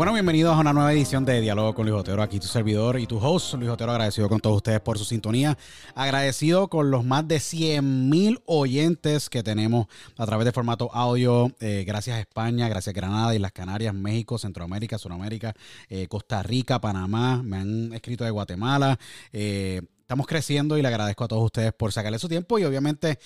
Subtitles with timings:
[0.00, 2.22] Bueno, bienvenidos a una nueva edición de Diálogo con Luis Otero.
[2.22, 5.58] Aquí tu servidor y tu host, Luis Otero, agradecido con todos ustedes por su sintonía.
[5.94, 11.54] Agradecido con los más de 100 mil oyentes que tenemos a través de formato audio.
[11.60, 15.52] Eh, gracias España, gracias Granada y las Canarias, México, Centroamérica, Sudamérica,
[15.90, 17.42] eh, Costa Rica, Panamá.
[17.42, 18.98] Me han escrito de Guatemala.
[19.34, 23.18] Eh, estamos creciendo y le agradezco a todos ustedes por sacarle su tiempo y obviamente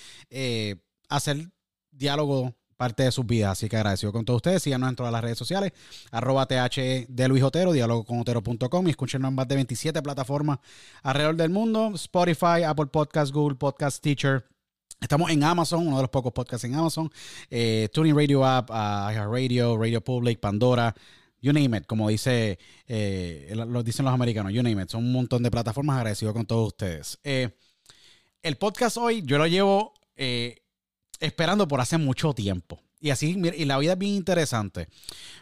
[1.07, 1.37] hacer
[1.89, 3.53] diálogo parte de sus vidas.
[3.53, 4.63] Así que agradecido con todos ustedes.
[4.63, 5.73] Síganos en todas las redes sociales.
[6.11, 10.59] Arroba TH de Luis Otero, diálogo con Otero.com y escúchenos en más de 27 plataformas
[11.03, 11.91] alrededor del mundo.
[11.95, 14.45] Spotify, Apple Podcast, Google Podcast, Teacher.
[15.01, 17.11] Estamos en Amazon, uno de los pocos podcasts en Amazon.
[17.49, 20.95] Eh, Tuning Radio App, uh, Radio, Radio Public, Pandora.
[21.41, 22.57] You name it, como dice,
[22.87, 24.89] eh, lo dicen los americanos, you name it.
[24.89, 25.97] Son un montón de plataformas.
[25.97, 27.19] Agradecido con todos ustedes.
[27.23, 27.51] Eh,
[28.41, 30.64] el podcast hoy yo lo llevo eh,
[31.19, 32.81] esperando por hace mucho tiempo.
[32.99, 34.87] Y así, y la vida es bien interesante,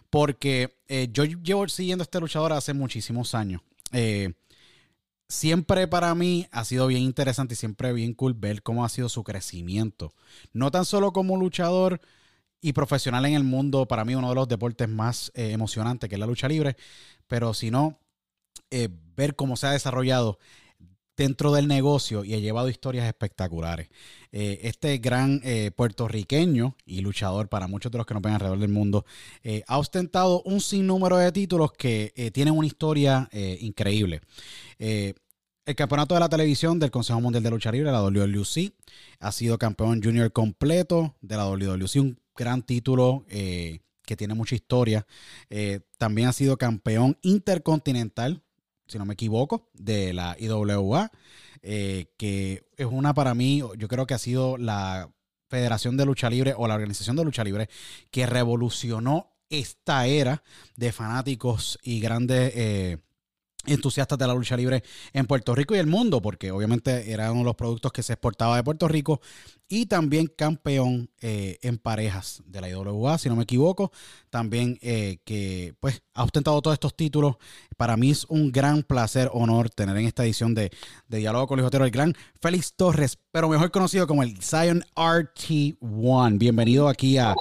[0.10, 3.62] porque eh, yo llevo siguiendo este luchador hace muchísimos años.
[3.92, 4.34] Eh,
[5.30, 9.08] siempre para mí ha sido bien interesante y siempre bien cool ver cómo ha sido
[9.08, 10.14] su crecimiento.
[10.52, 12.02] No tan solo como luchador,
[12.64, 16.16] y profesional en el mundo, para mí uno de los deportes más eh, emocionantes, que
[16.16, 16.78] es la lucha libre,
[17.28, 18.00] pero si no,
[18.72, 18.88] eh,
[19.18, 20.40] ver cómo se ha desarrollado
[21.16, 23.90] dentro del negocio y ha llevado historias espectaculares.
[24.32, 25.42] Eh, este gran
[25.76, 29.06] puertorriqueño y luchador para muchos de los que nos ven alrededor del mundo
[29.68, 33.30] ha ostentado un sinnúmero de títulos que tienen una historia
[33.60, 34.22] increíble.
[35.66, 38.74] El campeonato de la televisión del Consejo Mundial de Lucha Libre, la WLC,
[39.22, 44.56] ha sido campeón junior completo de la WLC, un gran título eh, que tiene mucha
[44.56, 45.08] historia.
[45.50, 48.44] Eh, también ha sido campeón intercontinental,
[48.88, 51.12] si no me equivoco, de la IWA,
[51.62, 55.10] eh, que es una para mí, yo creo que ha sido la
[55.50, 57.70] Federación de Lucha Libre o la Organización de Lucha Libre
[58.12, 60.44] que revolucionó esta era
[60.76, 62.54] de fanáticos y grandes
[63.66, 64.84] entusiastas de la lucha libre
[65.14, 68.14] en Puerto Rico y el mundo, porque obviamente era uno de los productos que se
[68.14, 69.22] exportaba de Puerto Rico
[69.70, 73.92] y también campeón eh, en parejas de la IWA, si no me equivoco,
[74.30, 77.38] también eh, que pues ha ostentado todos estos títulos.
[77.78, 80.72] Para mí es un gran placer, honor tener en esta edición de,
[81.08, 86.38] Diálogo con el Jotero el gran Félix Torres, pero mejor conocido como el Zion RT1.
[86.38, 87.34] Bienvenido aquí a,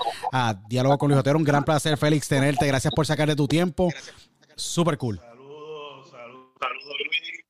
[0.68, 3.90] Diálogo con el Jotero, un gran placer Félix tenerte, gracias por sacar de tu tiempo.
[4.56, 5.20] Súper cool.
[6.62, 7.44] Saludos, Luis.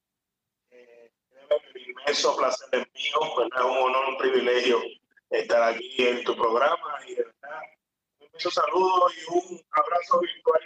[0.70, 1.12] Eh,
[1.87, 3.70] inmenso placer es mío, ¿verdad?
[3.70, 4.81] un honor, un privilegio
[5.29, 7.61] estar aquí en tu programa y de verdad,
[8.19, 10.61] un inmenso saludo y un abrazo virtual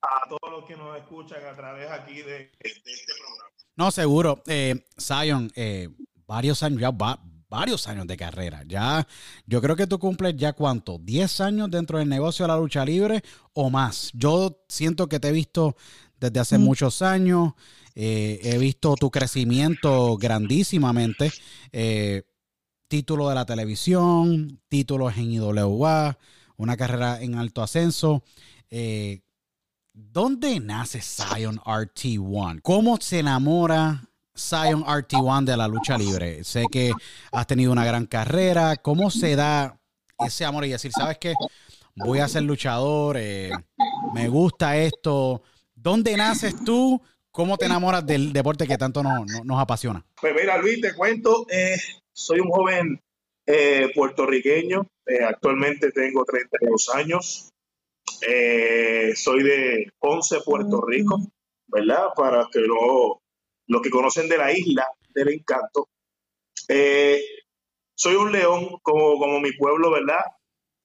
[0.00, 3.50] a todos los que nos escuchan a través aquí de, este programa.
[3.74, 4.42] No, seguro.
[4.46, 5.90] Eh, Zion, eh,
[6.26, 7.20] varios años, ya va,
[7.50, 8.62] varios años de carrera.
[8.66, 9.06] Ya,
[9.44, 12.86] yo creo que tú cumples ya cuánto, 10 años dentro del negocio de la lucha
[12.86, 13.22] libre
[13.52, 14.10] o más.
[14.14, 15.76] Yo siento que te he visto
[16.18, 17.52] desde hace muchos años.
[17.94, 21.32] Eh, he visto tu crecimiento grandísimamente.
[21.72, 22.24] Eh,
[22.88, 26.18] título de la televisión, títulos en IWA,
[26.56, 28.22] una carrera en alto ascenso.
[28.70, 29.22] Eh,
[29.92, 32.60] ¿Dónde nace Zion RT1?
[32.62, 36.44] ¿Cómo se enamora Zion RT1 de la lucha libre?
[36.44, 36.92] Sé que
[37.32, 38.76] has tenido una gran carrera.
[38.76, 39.80] ¿Cómo se da
[40.18, 41.32] ese amor y decir, sabes qué?
[41.94, 43.16] Voy a ser luchador,
[44.12, 45.42] me gusta esto,
[45.86, 47.00] ¿Dónde naces tú?
[47.30, 50.04] ¿Cómo te enamoras del deporte que tanto nos, apasiona?
[50.20, 51.76] Pues mira, Luis, te cuento, eh,
[52.12, 53.00] soy un joven
[53.46, 57.52] eh, puertorriqueño, eh, actualmente tengo 32 años,
[59.14, 61.20] soy de Ponce, Puerto Rico,
[61.68, 62.08] ¿verdad?
[62.16, 63.22] Para que lo,
[63.68, 65.88] los que conocen de la isla del encanto.
[67.94, 70.24] soy un león, como, como mi pueblo, ¿verdad?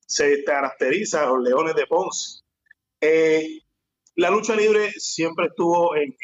[0.06, 2.44] Se caracteriza, los leones de Ponce
[4.22, 6.16] la lucha libre siempre estuvo en,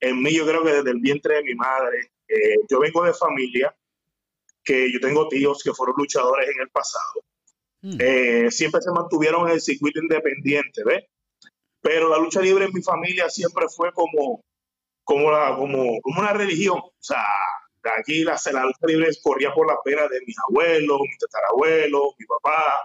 [0.00, 2.12] en, mí, yo creo que desde el vientre de mi madre.
[2.28, 3.74] Eh, yo vengo de familia
[4.62, 7.24] que yo tengo tíos que fueron luchadores en el pasado.
[7.80, 7.96] Hmm.
[7.98, 11.04] Eh, siempre se mantuvieron en el circuito independiente, ¿ves?
[11.80, 14.44] Pero la lucha libre en mi familia siempre fue como,
[15.02, 16.78] como, la, como, como una religión.
[16.78, 17.24] O sea,
[17.98, 22.26] aquí la, la lucha libre corría por la pena de mis abuelos, mis tatarabuelos, mi
[22.26, 22.82] papá.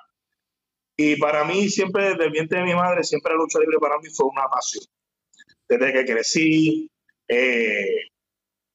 [0.95, 3.97] Y para mí, siempre desde el vientre de mi madre, siempre la lucha libre para
[3.99, 4.83] mí fue una pasión.
[5.67, 6.91] Desde que crecí,
[7.27, 8.09] eh,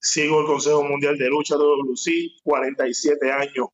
[0.01, 3.69] sigo el Consejo Mundial de Lucha de WC, 47 años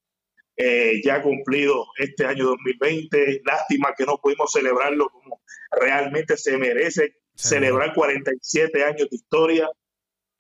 [0.57, 3.43] eh, ya cumplido este año 2020.
[3.45, 5.41] Lástima que no pudimos celebrarlo como
[5.73, 9.69] realmente se merece, celebrar 47 años de historia.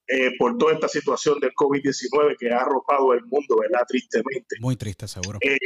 [0.07, 3.87] Eh, por toda esta situación del COVID-19 que ha arropado el mundo, ¿verdad?
[3.88, 4.57] Tristemente.
[4.61, 5.57] Muy triste, seguro eh,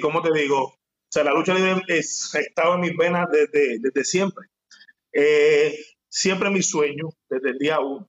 [0.00, 0.64] ¿cómo te digo?
[0.64, 4.46] O sea, la lucha libre es, ha estado en mis venas desde, desde siempre.
[5.12, 5.76] Eh,
[6.08, 8.08] siempre mi sueño, desde el día uno,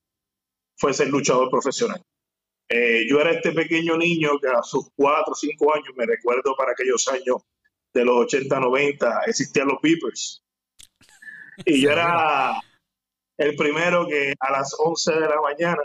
[0.78, 2.02] fue ser luchador profesional.
[2.70, 6.56] Eh, yo era este pequeño niño que a sus cuatro o cinco años, me recuerdo
[6.56, 7.38] para aquellos años
[7.94, 10.44] de los 80, 90, existían los Beepers.
[11.66, 12.62] Y yo era
[13.38, 15.82] el primero que a las 11 de la mañana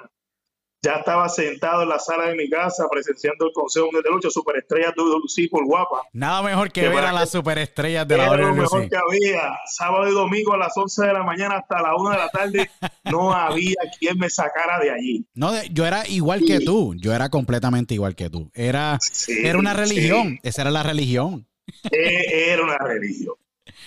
[0.87, 4.95] ya estaba sentado en la sala de mi casa presenciando el Consejo de Lucha, superestrellas
[4.95, 6.03] de WC por guapa.
[6.13, 9.59] Nada mejor que, ver a las superestrellas de la lo mejor que había.
[9.67, 12.71] Sábado y domingo a las 11 de la mañana hasta la 1 de la tarde
[13.11, 15.27] no había quien me sacara de allí.
[15.35, 16.95] No, yo era igual que tú.
[16.97, 18.49] Yo era completamente igual que tú.
[18.55, 18.99] Era,
[19.43, 20.39] era una religión.
[20.45, 21.49] Esa era la religión.
[21.91, 23.35] E, era una religión.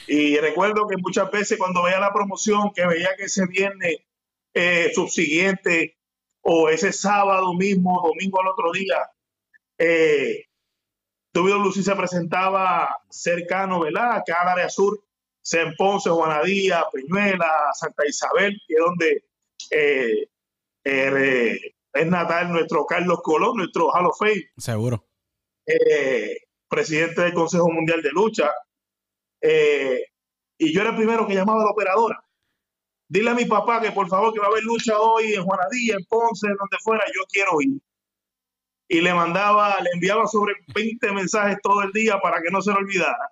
[0.06, 4.00] Y recuerdo que muchas veces cuando veía la promoción, que veía que ese viernes
[4.54, 5.99] eh, subsiguiente
[6.42, 9.10] o ese sábado mismo, domingo al otro día,
[9.78, 10.46] eh,
[11.34, 14.18] WC se presentaba cercano, ¿verdad?
[14.18, 15.00] Acá al área sur,
[15.42, 19.24] San Ponce, Juanadía, Peñuela, Santa Isabel, que es donde
[19.72, 20.30] eh,
[20.84, 21.60] eh,
[21.94, 24.50] es natal nuestro Carlos Colón, nuestro Hall of Fame.
[24.58, 25.06] Seguro.
[25.66, 28.52] Eh, presidente del Consejo Mundial de Lucha.
[29.42, 30.04] Eh,
[30.58, 32.24] y yo era el primero que llamaba a la operadora.
[33.10, 35.96] Dile a mi papá que por favor que va a haber lucha hoy en Juanadilla,
[35.96, 37.82] en Ponce, donde fuera, yo quiero ir.
[38.88, 42.72] Y le mandaba, le enviaba sobre 20 mensajes todo el día para que no se
[42.72, 43.32] lo olvidara.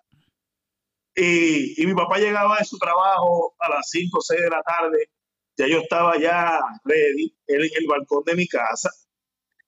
[1.15, 4.63] Y, y mi papá llegaba de su trabajo a las 5 o 6 de la
[4.63, 5.10] tarde.
[5.57, 8.91] Ya yo estaba ya ready, en el balcón de mi casa,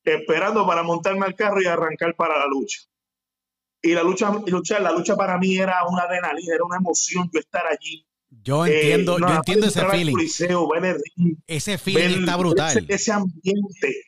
[0.04, 2.82] esperando para montarme al carro y arrancar para la lucha.
[3.82, 7.40] Y la lucha, lucha, la lucha para mí era una adrenalina, era una emoción yo
[7.40, 8.09] estar allí.
[8.30, 10.14] Yo Eh, entiendo, no, yo entiendo ese feeling.
[10.14, 10.70] Coliseo,
[11.16, 12.78] ring, Ese feeling está brutal.
[12.78, 14.04] Ese, ese ambiente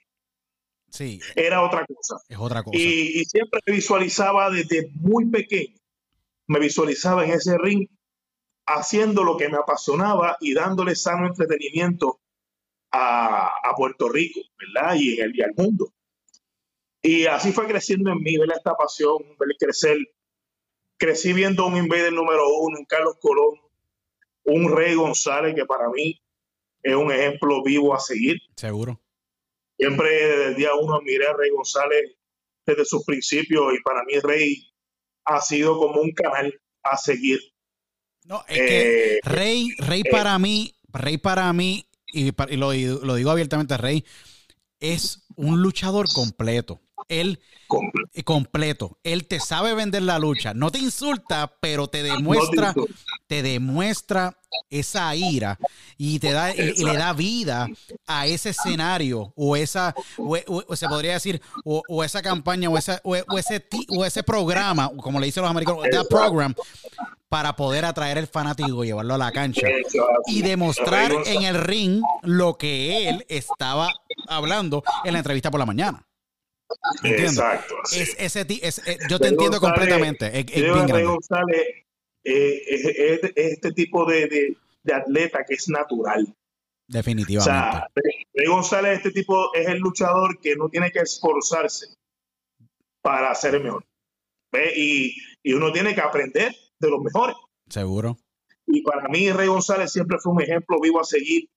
[0.89, 2.17] Sí, era otra cosa.
[2.27, 2.77] es otra cosa.
[2.77, 5.77] Y, y siempre me visualizaba desde muy pequeño,
[6.47, 7.87] me visualizaba en ese ring
[8.65, 12.19] haciendo lo que me apasionaba y dándole sano entretenimiento
[12.91, 14.95] a, a Puerto Rico, ¿verdad?
[14.99, 15.93] Y, en el, y al mundo.
[17.01, 19.97] Y así fue creciendo en mí, ver esta pasión, ver crecer.
[20.97, 23.55] Crecí viendo un Invader número uno, un Carlos Colón,
[24.45, 26.19] un Rey González, que para mí
[26.83, 28.38] es un ejemplo vivo a seguir.
[28.55, 29.00] Seguro.
[29.77, 32.15] Siempre desde el día uno admiré a Rey González
[32.65, 34.67] desde sus principios y para mí Rey
[35.25, 37.39] ha sido como un canal a seguir.
[38.25, 43.15] No, es que Eh, Rey, Rey eh, para mí, Rey para mí, y, lo, lo
[43.15, 44.05] digo abiertamente, Rey,
[44.79, 46.81] es un luchador completo.
[47.07, 49.00] Él comple- eh, completo.
[49.03, 50.53] Él te sabe vender la lucha.
[50.53, 52.93] No te insulta, pero te demuestra, no te-
[53.31, 54.38] te demuestra
[54.69, 55.57] esa ira
[55.97, 57.69] y te da y, y le da vida
[58.05, 62.69] a ese escenario o esa o, o- o se podría decir o, o esa campaña
[62.69, 63.01] o, esa,
[63.38, 66.53] ese o ese programa como le dicen los americanos that program
[67.29, 69.65] para poder atraer el fanático y llevarlo a la cancha
[70.27, 73.88] y demostrar en el ring lo que él estaba
[74.27, 76.05] hablando en la entrevista por la mañana.
[77.03, 77.75] Exacto.
[77.83, 78.01] así.
[78.01, 80.27] Es, ese ti- es- eh, yo te entiendo completamente.
[80.38, 81.03] Es, es bien grande.
[81.05, 81.67] González
[82.23, 86.25] eh, es, es- es este tipo de, de- de atleta que es natural.
[86.27, 86.35] O
[86.87, 87.51] Definitivamente.
[87.51, 91.87] sea, Rey- Rey González, este tipo es el luchador que no tiene que esforzarse
[93.01, 93.85] para ser el mejor.
[94.51, 94.73] ¿Ve?
[94.75, 97.35] Y, y uno tiene que aprender de los mejores.
[97.69, 98.17] Seguro.
[98.67, 101.49] Y para mí, Rey González siempre fue un ejemplo vivo a seguir.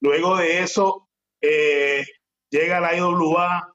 [0.00, 1.08] Luego de eso,
[1.40, 2.04] eh,
[2.50, 3.71] llega la IWA,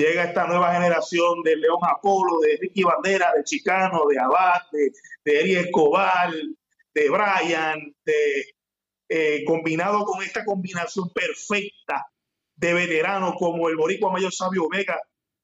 [0.00, 4.90] llega esta nueva generación de León Apolo, de Ricky Bandera, de Chicano, de Abad, de,
[5.24, 6.30] de Eri Escobar,
[6.94, 8.44] de Brian, de,
[9.08, 12.06] eh, combinado con esta combinación perfecta
[12.56, 14.98] de veteranos como el Boricua Mayor Sabio Vega,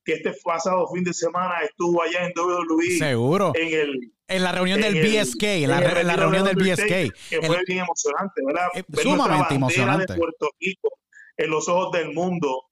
[0.04, 3.52] que este pasado fin de semana estuvo allá en WWE Seguro.
[3.56, 6.86] en el En la reunión del el- BSK, en la, el reunión de del BSK.
[7.28, 8.68] que El- fue bien emocionante, ¿verdad?
[8.74, 10.12] Eh, Ver sumamente emocionante.
[10.12, 10.90] de Puerto Rico
[11.36, 12.64] en los ojos del mundo.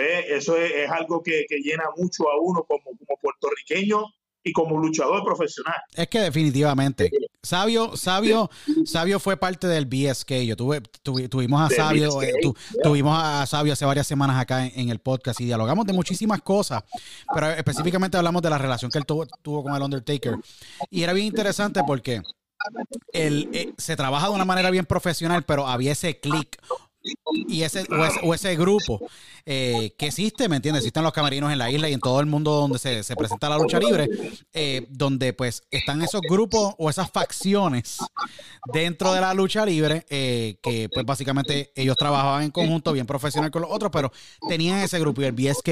[0.00, 0.36] ¿Ve?
[0.36, 4.04] Eso es, es algo que, que llena mucho a uno como, como puertorriqueño
[4.42, 5.74] y como luchador profesional.
[5.94, 7.10] Es que definitivamente.
[7.42, 8.48] Sabio, Sabio,
[8.86, 10.32] Sabio fue parte del BSK.
[10.46, 12.82] Yo tuve, tuvi- tuvimos a Sabio, eh, tu- yeah.
[12.82, 16.40] tuvimos a Sabio hace varias semanas acá en, en el podcast y dialogamos de muchísimas
[16.40, 16.82] cosas,
[17.34, 20.36] pero específicamente hablamos de la relación que él tuvo, tuvo con el Undertaker.
[20.88, 22.22] Y era bien interesante porque
[23.12, 26.56] él, eh, se trabaja de una manera bien profesional, pero había ese click
[27.48, 29.00] y ese, o, ese, o ese grupo
[29.46, 30.82] eh, que existe, ¿me entiendes?
[30.82, 33.48] Existen los camerinos en la isla y en todo el mundo donde se, se presenta
[33.48, 34.08] la lucha libre,
[34.52, 37.98] eh, donde pues están esos grupos o esas facciones
[38.72, 43.50] dentro de la lucha libre, eh, que pues básicamente ellos trabajaban en conjunto, bien profesional
[43.50, 44.12] con los otros, pero
[44.48, 45.68] tenían ese grupo y el BSK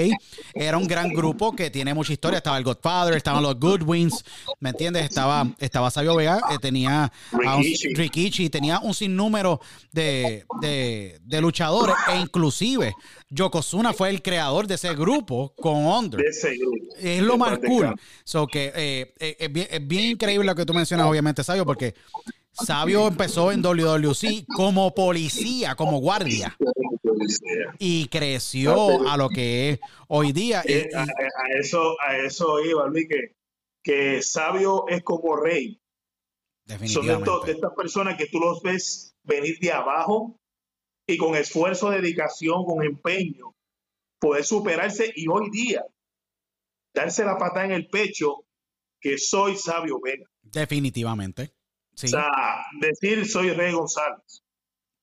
[0.55, 4.25] era un gran grupo que tiene mucha historia, estaba el Godfather, estaban los Goodwins,
[4.61, 5.05] ¿me entiendes?
[5.05, 7.13] Estaba, estaba Sabio Vega, tenía
[7.45, 7.65] a un-.
[7.95, 9.61] Rikishi, tenía un sinnúmero
[9.93, 12.95] de, de, de luchadores e inclusive
[13.29, 16.21] Yokozuna fue el creador de ese grupo con Under.
[16.21, 16.95] De ese grupo.
[16.99, 17.95] Es lo más cool.
[18.25, 21.67] So que eh, eh, es, bien, es bien increíble lo que tú mencionas, obviamente, Sabio,
[21.67, 21.95] porque
[22.53, 26.57] Sabio empezó en WWC como policía, como guardia,
[27.79, 30.63] y creció a lo que es hoy día.
[30.65, 31.05] Eh, a,
[31.61, 33.37] eso, a eso iba, Luis, que,
[33.83, 35.81] que sabio es como rey.
[36.67, 37.51] Son de, estos- de definitivamente.
[37.53, 40.39] estas personas que tú los ves venir de abajo
[41.09, 43.57] y con esfuerzo, dedicación, con empeño,
[44.21, 45.83] poder superarse y hoy día
[46.95, 48.45] darse la patada en el pecho
[49.01, 50.29] que soy Sabio Vega.
[50.43, 51.55] Definitivamente.
[51.95, 52.09] Sí.
[52.09, 52.29] O sea,
[52.79, 54.45] decir soy Rey González.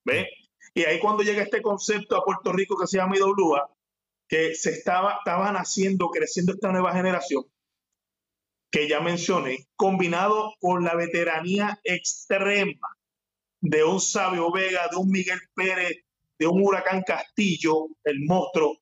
[0.06, 0.30] ¿Ve?
[0.76, 3.68] Y ahí cuando llega este concepto a Puerto Rico que se llama IWA,
[4.28, 7.46] que se estaba, estaba naciendo, creciendo esta nueva generación,
[8.70, 12.95] que ya mencioné, combinado con la veteranía extrema
[13.66, 15.98] de un Sabio Vega, de un Miguel Pérez,
[16.38, 18.78] de un Huracán Castillo, el monstruo,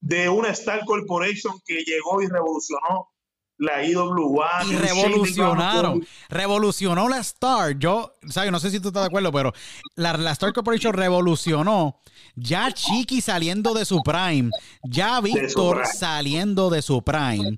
[0.00, 3.10] de una Star Corporation que llegó y revolucionó
[3.58, 4.64] la IWA.
[4.68, 6.06] y revolucionaron.
[6.28, 7.78] Revolucionó la Star.
[7.78, 8.52] Yo, ¿sabes?
[8.52, 9.52] No sé si tú estás de acuerdo, pero
[9.94, 12.00] la, la Star Corporation revolucionó.
[12.34, 14.50] Ya Chiqui saliendo de su prime.
[14.82, 17.56] Ya Víctor saliendo de su prime.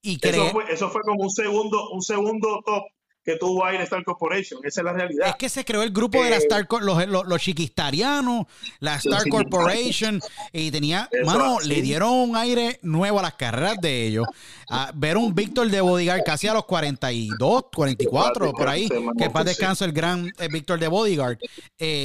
[0.00, 2.84] Y Eso fue, eso fue como un segundo, un segundo top
[3.26, 4.60] que tuvo en Star Corporation.
[4.62, 5.28] Esa es la realidad.
[5.30, 8.46] Es que se creó el grupo de la Eh, Star los, los, los chiquistarianos,
[8.78, 9.28] la Star.
[9.28, 10.20] Corporation,
[10.52, 11.68] y tenía, Eso mano, así.
[11.68, 14.26] le dieron un aire nuevo a las carreras de ellos.
[14.70, 19.44] A ver un Víctor de Bodyguard casi a los 42, 44, por ahí, que paz
[19.44, 21.38] descanso el gran eh, Víctor de Bodyguard,
[21.78, 22.04] eh,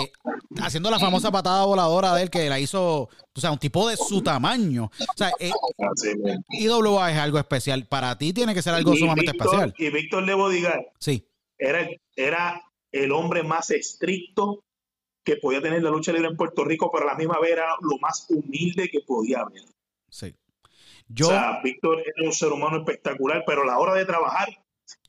[0.60, 3.96] haciendo la famosa patada voladora de él que la hizo, o sea, un tipo de
[3.98, 4.86] su tamaño.
[4.86, 5.52] O sea, eh.
[6.50, 7.86] IWA es algo especial.
[7.88, 9.74] Para ti tiene que ser algo Y sumamente Víctor- especial.
[9.78, 11.26] Y Víctor de Bodigar Sí,
[11.58, 12.62] era, era
[12.92, 14.64] el hombre más estricto
[15.24, 17.68] que podía tener la lucha libre en Puerto Rico, pero a la misma vez era
[17.82, 19.64] lo más humilde que podía haber.
[20.10, 20.36] sí.
[21.14, 24.48] Yo, O sea, Víctor era un ser humano espectacular, pero a la hora de trabajar,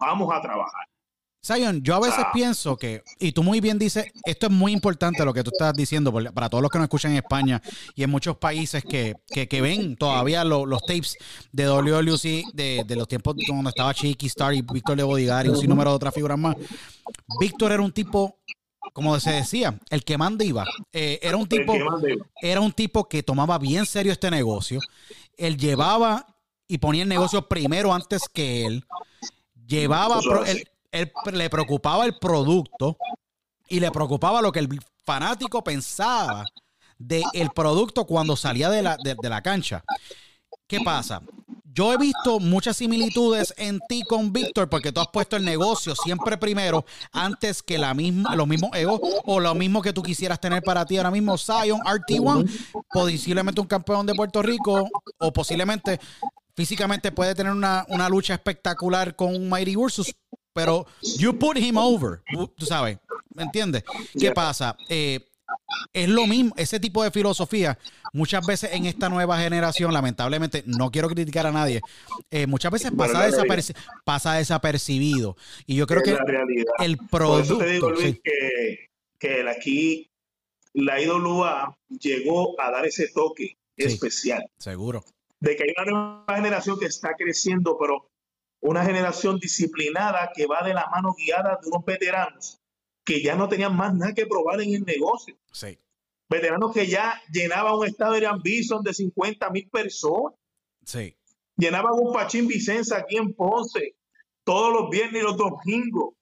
[0.00, 0.88] vamos a trabajar.
[1.44, 2.30] Zion, yo a veces Ah.
[2.32, 5.74] pienso que, y tú muy bien dices, esto es muy importante lo que tú estás
[5.74, 7.60] diciendo para todos los que nos escuchan en España
[7.96, 11.16] y en muchos países que, que, que ven todavía lo- los tapes
[11.50, 15.48] de WWC de, de los tiempos cuando estaba Chiqui Star y Víctor de Bodigar y
[15.48, 16.54] un sinnúmero de otras figuras más.
[17.40, 18.38] Víctor era un tipo,
[18.92, 20.64] como se decía, el que manda iba.
[20.92, 21.74] Eh, era un tipo
[22.40, 24.78] era un tipo que tomaba bien serio este negocio.
[25.36, 26.24] Él llevaba
[26.68, 28.84] y ponía el negocio primero antes que él.
[29.66, 32.96] Llevaba, pro- él, él le preocupaba el producto
[33.68, 34.68] y le preocupaba lo que el
[35.04, 36.44] fanático pensaba
[36.98, 39.82] del producto cuando salía de la, de- de la cancha.
[40.68, 41.20] ¿Qué pasa?
[41.74, 45.94] Yo he visto muchas similitudes en ti con Víctor porque tú has puesto el negocio
[45.96, 50.38] siempre primero antes que la misma, los mismos egos o lo mismo que tú quisieras
[50.38, 51.38] tener para ti ahora mismo.
[51.38, 54.86] Zion, RT1, posiblemente un campeón de Puerto Rico
[55.18, 55.98] o posiblemente
[56.54, 60.14] físicamente puede tener una, una lucha espectacular con un Mighty Ursus,
[60.52, 60.86] pero
[61.18, 62.20] you put him over,
[62.56, 62.98] tú sabes,
[63.34, 63.84] ¿me entiendes?
[64.18, 64.76] ¿Qué pasa?
[64.88, 65.20] Eh,
[65.92, 67.78] es lo mismo, ese tipo de filosofía,
[68.12, 71.80] muchas veces en esta nueva generación, lamentablemente, no quiero criticar a nadie,
[72.30, 75.36] eh, muchas veces pasa, desaperci- pasa desapercibido.
[75.66, 76.18] Y yo creo es que
[76.84, 78.88] el Por eso te digo, producto, Luis, sí, que,
[79.18, 80.10] que el aquí
[80.74, 83.84] la IWA llegó a dar ese toque Sí.
[83.86, 84.44] especial.
[84.58, 85.02] seguro.
[85.40, 88.06] De que hay una nueva generación que está creciendo, pero
[88.62, 92.60] una generación disciplinada que va de la mano guiada de unos veteranos
[93.04, 95.36] que ya no tenían más nada que probar en el negocio.
[95.52, 95.78] Sí,
[96.28, 100.38] Veteranos que ya llenaban un estadio de Bison de 50 mil personas.
[100.84, 101.14] sí.
[101.56, 103.96] llenaban un Pachín Vicenza aquí en Ponce
[104.44, 106.14] todos los viernes y los domingos.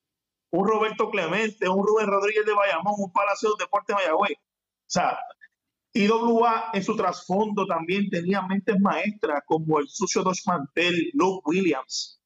[0.51, 4.33] Un Roberto Clemente, un Rubén Rodríguez de Bayamón, un Palacio de Deportes de Mayagüez.
[4.33, 5.17] O sea,
[5.93, 12.20] IWA en su trasfondo también tenía mentes maestras como el sucio Dos Mantel, Luke Williams.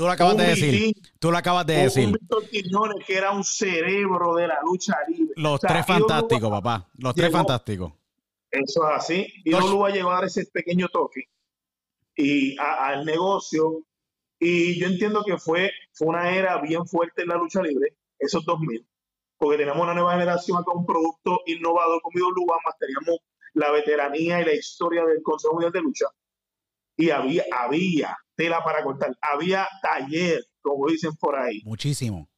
[0.00, 0.72] Tú lo acabas un de decir.
[0.72, 2.06] Mitín, Tú lo acabas de decir.
[2.06, 5.34] Un Víctor Quiñones que era un cerebro de la lucha libre.
[5.36, 6.88] Los O sea, tres fantásticos, papá.
[6.96, 7.92] Los tres fantásticos.
[8.50, 9.26] Eso es así.
[9.44, 11.24] Y no va a llevar ese pequeño toque
[12.16, 13.82] y a- al negocio.
[14.38, 18.42] Y yo entiendo que fue, fue una era bien fuerte en la lucha libre, esos
[18.46, 18.86] 2000,
[19.36, 23.20] porque tenemos una nueva generación con un producto innovador como IWA, más teníamos
[23.52, 26.06] la veteranía y la historia del Consejo Mundial de Lucha.
[27.00, 32.28] Y había, había tela para cortar, había taller, como dicen por ahí, Muchísimo.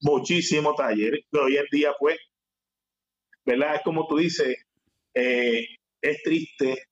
[0.00, 1.12] muchísimo taller.
[1.30, 2.18] Pero hoy en día, pues,
[3.44, 3.76] ¿verdad?
[3.76, 4.56] Es como tú dices,
[5.14, 5.64] eh,
[6.00, 6.82] es triste.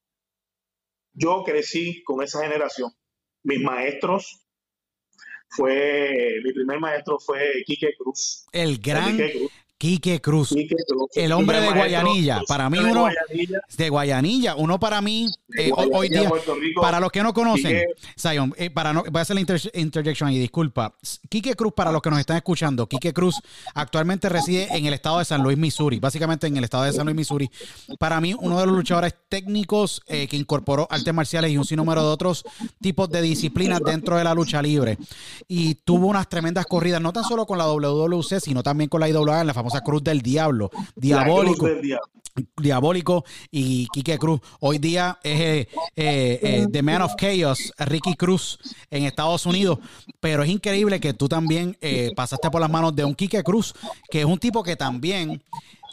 [1.13, 2.91] Yo crecí con esa generación.
[3.43, 4.47] Mis maestros
[5.49, 8.47] fue, mi primer maestro fue Quique Cruz.
[8.53, 9.53] El gran Quique Cruz.
[9.81, 10.51] Quique Cruz.
[10.51, 11.09] Quique Cruz.
[11.15, 12.43] El hombre de Guayanilla.
[12.47, 14.55] Para mí de uno- Guayanilla, De Guayanilla.
[14.57, 16.83] Uno para mí, de eh, hoy- día, Rico.
[16.83, 17.81] para los que no conocen,
[18.21, 20.95] Zion, eh, para no, voy a hacer la inter- interjection ahí, disculpa.
[21.31, 23.37] Quique Cruz, para los que nos están escuchando, Quique Cruz
[23.75, 27.07] actualmente reside en el estado de San Luis, Missouri, básicamente en el estado de San
[27.07, 27.51] Luis, Missouri.
[27.99, 32.03] Para mí, uno de los luchadores técnicos eh, que incorporó artes marciales y un sinnúmero
[32.03, 32.45] de otros
[32.83, 34.99] tipos de disciplinas dentro de la lucha libre.
[35.49, 39.09] Y tuvo unas tremendas corridas, no tan solo con la WWC, sino también con la
[39.09, 40.71] IWA en la famosa Cruz del Diablo.
[40.97, 42.07] Diabólico del Diablo.
[42.57, 44.41] diabólico y Quique Cruz.
[44.61, 48.59] Hoy día es eh, eh, eh, The Man of Chaos, Ricky Cruz
[48.91, 49.79] en Estados Unidos.
[50.21, 53.75] Pero es increíble que tú también eh, pasaste por las manos de un Quique Cruz,
[54.11, 55.43] que es un tipo que también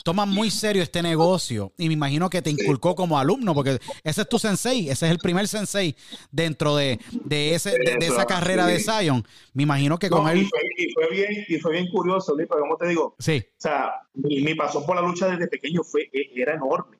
[0.04, 4.22] toma muy serio este negocio y me imagino que te inculcó como alumno porque ese
[4.22, 5.96] es tu sensei, ese es el primer sensei
[6.32, 9.26] dentro de, de, ese, de, de esa carrera de Zion.
[9.54, 10.48] Me imagino que con No, y, él...
[10.48, 13.56] fue, y fue bien, y fue bien curioso, Luis, porque como te digo, Sí, O
[13.58, 16.98] sea, mi, mi pasión por la lucha desde pequeño fue, e- era enorme.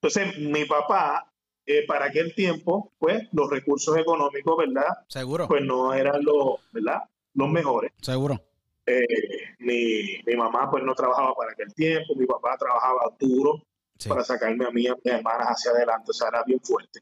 [0.00, 1.32] Entonces, mi papá
[1.66, 4.98] eh, para aquel tiempo, pues los recursos económicos, ¿verdad?
[5.08, 5.48] Seguro.
[5.48, 7.02] Pues no eran los, ¿verdad?
[7.34, 7.92] Los mejores.
[8.00, 8.40] Seguro.
[8.86, 13.62] Eh, mi, mi mamá pues no trabajaba para aquel tiempo, mi papá trabajaba duro
[13.98, 14.10] Sí.
[14.10, 17.00] para sacarme a mí y a mis hermanas hacia adelante, o sea, era bien fuerte.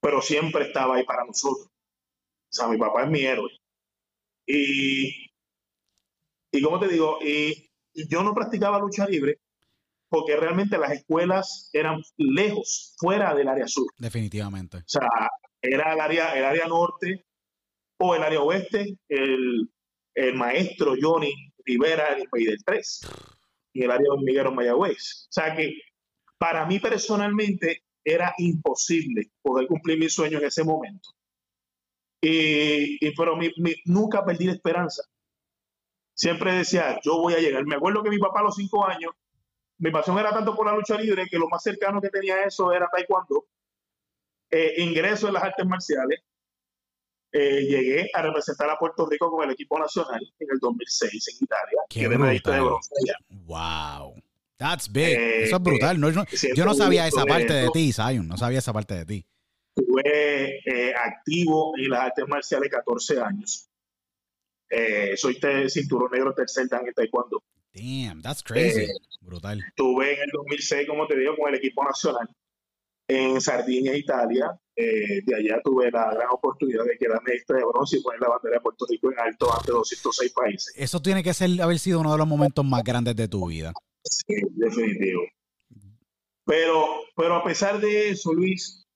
[0.00, 1.66] Pero siempre estaba ahí para nosotros.
[1.68, 3.48] O sea, mi papá es mi héroe.
[4.44, 5.30] Y,
[6.50, 9.38] y como te digo, y, y yo no practicaba lucha libre
[10.08, 13.86] porque realmente las escuelas eran lejos, fuera del área sur.
[13.96, 14.78] Definitivamente.
[14.78, 15.08] O sea,
[15.62, 17.24] era el área, el área norte
[17.98, 19.70] o el área oeste, el,
[20.28, 21.32] el maestro Johnny
[21.64, 23.00] Rivera en el país del 3,
[23.72, 25.26] y el área de hormiguero Mayagüez.
[25.28, 25.74] O sea que
[26.38, 31.10] para mí personalmente era imposible poder cumplir mi sueño en ese momento.
[32.22, 33.38] Y, pero
[33.86, 35.02] nunca perdí la esperanza.
[36.14, 37.64] Siempre decía, yo voy a llegar.
[37.64, 39.12] Me acuerdo que mi papá a los cinco años,
[39.78, 42.44] mi pasión era tanto por la lucha libre que lo más cercano que tenía a
[42.44, 43.46] eso era taekwondo
[44.50, 46.20] eh, ingreso en las artes marciales.
[47.32, 51.44] Eh, llegué a representar a Puerto Rico con el equipo nacional en el 2006 en
[51.44, 51.80] Italia.
[51.88, 52.70] Qué medallista de brutal.
[52.72, 53.14] bronce allá.
[53.46, 54.14] Wow.
[54.56, 55.16] That's big.
[55.16, 55.98] Eh, Eso es brutal.
[56.00, 58.26] No, siento yo no sabía esa parte de ti, Zion.
[58.28, 59.24] No sabía esa parte de ti.
[59.76, 63.68] Estuve eh, activo en las artes marciales 14 años.
[64.68, 67.42] Eh, soy te- cinturón negro tercer dan en taekwondo.
[67.72, 68.82] Damn, that's crazy.
[68.82, 68.88] Eh,
[69.20, 69.60] brutal.
[69.68, 72.28] Estuve en el 2006, como te digo, con el equipo nacional
[73.10, 74.56] en Sardinia, Italia.
[74.76, 78.28] Eh, de allá tuve la gran oportunidad de quedar medallista de bronce y poner la
[78.28, 80.72] bandera de Puerto Rico en alto ante 206 países.
[80.76, 83.72] Eso tiene que ser, haber sido uno de los momentos más grandes de tu vida.
[84.04, 85.22] Sí, definitivo.
[86.46, 88.86] Pero, pero a pesar de eso, Luis,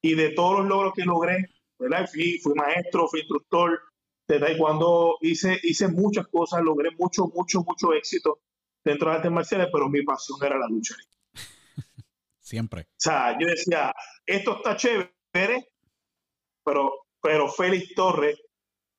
[0.00, 1.46] y de todos los logros que logré,
[1.78, 2.08] ¿verdad?
[2.10, 3.78] Fui, fui maestro, fui instructor
[4.28, 8.40] de taekwondo, hice, hice muchas cosas, logré mucho, mucho, mucho éxito
[8.84, 10.94] dentro de las artes marciales, pero mi pasión era la lucha.
[12.46, 12.82] Siempre.
[12.82, 13.92] O sea, yo decía,
[14.24, 15.68] esto está chévere,
[16.64, 18.40] pero, pero Félix Torres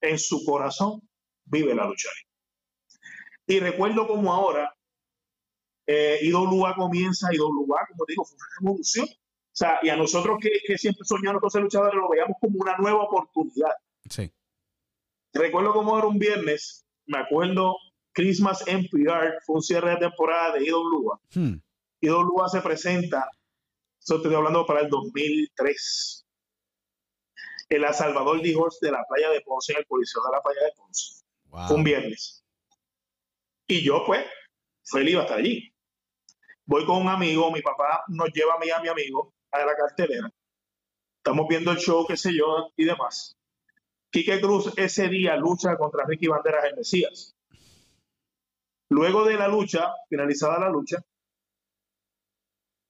[0.02, 1.02] en su corazón
[1.46, 2.10] vive la lucha.
[3.48, 4.76] Y recuerdo como ahora,
[5.88, 9.08] eh, IWA comienza, IWA, como digo, fue una revolución.
[9.08, 12.60] O sea, y a nosotros que, que siempre soñamos con ser luchadores, lo veíamos como
[12.60, 13.72] una nueva oportunidad.
[14.10, 14.30] Sí.
[15.32, 17.78] Recuerdo como era un viernes, me acuerdo
[18.12, 21.22] Christmas NPR, fue un cierre de temporada de IWA.
[21.34, 21.62] Hmm.
[22.02, 23.30] IWA se presenta,
[24.00, 26.26] eso estoy hablando para el 2003,
[27.70, 30.42] en la Salvador de Horst de la playa de Ponce, en el Coliseo de la
[30.42, 31.24] playa de Ponce.
[31.46, 31.76] Wow.
[31.76, 32.44] Un viernes.
[33.68, 34.26] Y yo, pues,
[34.86, 35.74] feliz iba a estar allí.
[36.66, 39.76] Voy con un amigo, mi papá nos lleva a mí a mi amigo a la
[39.76, 40.30] cartelera.
[41.18, 43.38] Estamos viendo el show, qué sé yo, y demás.
[44.12, 47.36] Quique Cruz ese día lucha contra Ricky Banderas en Mesías.
[48.90, 51.04] Luego de la lucha, finalizada la lucha,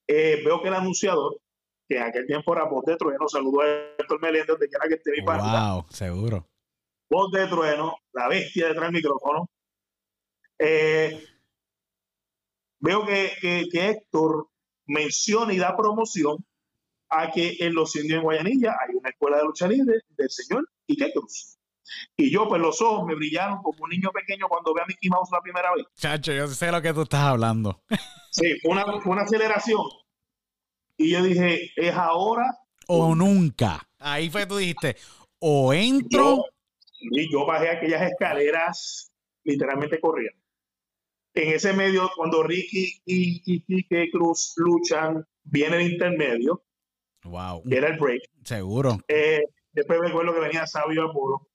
[0.07, 1.39] eh, veo que el anunciador,
[1.87, 3.67] que en aquel tiempo era voz de trueno, saludó a
[3.97, 5.73] Héctor Meléndez, donde quiera que esté mi pana.
[5.73, 6.47] Wow, seguro.
[7.09, 9.49] Voz de trueno, la bestia detrás del micrófono.
[10.59, 11.23] Eh,
[12.79, 14.47] veo que, que- que Héctor
[14.87, 16.37] menciona y da promoción
[17.09, 20.67] a que en los indios en Guayanilla hay una escuela de lucha libre del señor
[20.85, 21.56] Quique Cruz.
[22.15, 25.09] Y yo, pues los ojos me brillaron como un niño pequeño cuando ve a Mickey
[25.09, 25.85] Mouse la primera vez.
[25.95, 27.81] Chacho, yo sé lo que tú estás hablando.
[28.31, 29.81] Sí, fue una, una aceleración.
[30.95, 32.45] Y yo dije, es ahora.
[32.87, 33.81] O nunca.
[33.97, 34.95] Ahí fue tú dijiste,
[35.39, 36.35] o entro.
[36.37, 36.43] Yo,
[36.99, 39.11] y yo bajé aquellas escaleras
[39.43, 40.39] literalmente corriendo.
[41.33, 46.63] En ese medio, cuando Ricky y, y Quique Cruz luchan, viene el intermedio,
[47.23, 48.21] Wow, era el break.
[48.43, 48.99] seguro.
[49.07, 51.46] Eh, después me acuerdo que venía Sabio Apolo.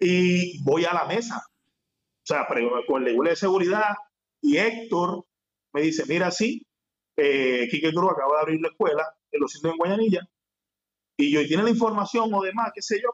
[0.00, 1.36] Y voy a la mesa.
[1.36, 2.46] O sea,
[2.86, 3.94] con el de seguridad.
[4.40, 5.24] Y Héctor
[5.72, 6.66] me dice, mira, sí,
[7.16, 10.28] eh, Cruz acaba de abrir la escuela en los indios en Guayanilla.
[11.16, 12.70] Y yo, ¿y tiene la información o demás?
[12.74, 13.10] ¿Qué sé yo?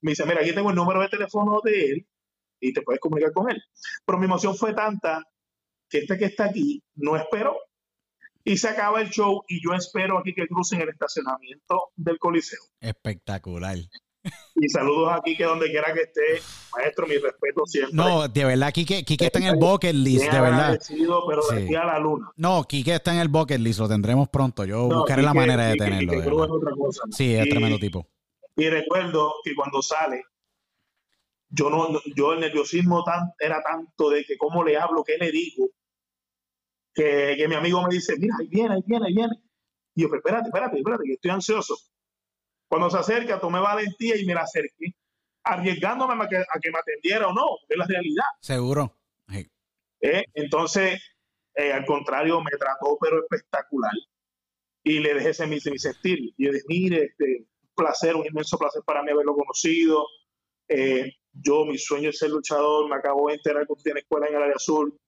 [0.00, 2.06] Me dice, mira, aquí tengo el número de teléfono de él
[2.60, 3.62] y te puedes comunicar con él.
[4.06, 5.22] Pero mi emoción fue tanta
[5.88, 7.56] que este que está aquí no esperó.
[8.44, 12.60] Y se acaba el show y yo espero aquí que crucen el estacionamiento del Coliseo.
[12.80, 13.76] Espectacular.
[14.56, 16.40] Y saludos aquí que donde quiera que esté,
[16.74, 17.94] maestro, mi respeto siempre.
[17.94, 20.78] No, de verdad, Kike, Kike está en el bucket list, de verdad.
[20.88, 21.64] pero de Sí.
[21.64, 22.30] aquí a la luna.
[22.36, 24.64] No, Kike está en el bucket list, lo tendremos pronto.
[24.64, 26.12] Yo No, buscaré la Quique- manera de Quique- tenerlo.
[26.12, 27.02] Quique de es otra cosa.
[27.10, 28.08] Sí, es Y- tremendo tipo.
[28.56, 30.22] Y recuerdo que cuando sale,
[31.50, 35.30] yo no, yo el nerviosismo tan, era tanto de que cómo le hablo, qué le
[35.32, 35.68] digo,
[36.94, 39.34] que, que mi amigo me dice, mira, ahí viene, ahí viene, ahí viene.
[39.96, 41.76] Y yo, espérate, espérate, espérate, que estoy ansioso.
[42.74, 44.96] Cuando se acerca, tomé valentía y me la acerqué,
[45.44, 48.24] arriesgándome a que, a que me atendiera o no, es la realidad.
[48.40, 48.96] Seguro.
[49.28, 49.48] Sí.
[50.00, 50.24] ¿eh?
[50.34, 51.00] Entonces,
[51.54, 53.92] eh, al contrario, me trató, pero espectacular.
[54.82, 56.18] y le dejé ese mi, sentir.
[56.36, 60.04] Y yo dije, mire, este, un placer, un inmenso placer para mí haberlo conocido.
[60.66, 64.26] Eh, yo, mi sueño es ser luchador, me acabo de enterar que usted tiene escuela
[64.26, 64.98] en el área azul.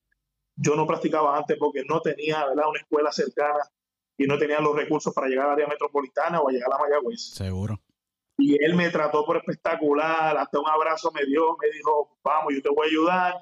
[0.55, 2.69] Yo no practicaba antes porque no tenía ¿verdad?
[2.69, 3.59] una escuela cercana
[4.19, 7.35] y no tenía los recursos para llegar al área metropolitana o a llegar a Mayagüez.
[7.35, 7.81] Seguro.
[8.39, 12.63] Y él me trató por espectacular, hasta un abrazo me dio, me dijo, vamos, yo
[12.63, 13.35] te voy a ayudar.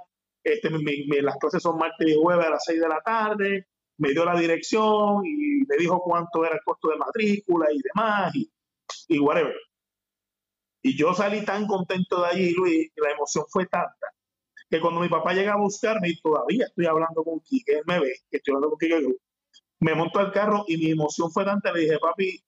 [0.44, 3.66] Este, mi- mi- las clases son martes y jueves a las 6 de la tarde.
[3.98, 8.34] Me dio la dirección y me dijo cuánto era el costo de matrícula y demás,
[8.34, 8.50] y,
[9.08, 9.54] y whatever.
[10.82, 13.94] Y yo salí tan contento de allí, Luis, y la emoción fue tanta,
[14.68, 18.00] que cuando mi papá llega a buscarme, y todavía estoy hablando con Quique, él me
[18.00, 19.00] ve, que estoy hablando con Quique
[19.80, 22.42] me monto al carro y mi emoción fue tanta, le dije, papi,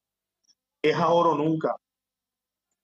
[0.82, 1.76] es ahora o nunca.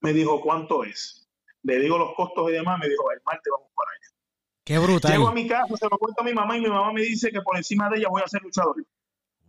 [0.00, 1.28] Me dijo, ¿cuánto es?
[1.62, 4.08] Le digo los costos y demás, me dijo, el martes vamos para allá.
[4.64, 5.12] Qué brutal.
[5.12, 7.30] Llego a mi casa, se lo cuento a mi mamá y mi mamá me dice
[7.30, 8.76] que por encima de ella voy a ser luchador.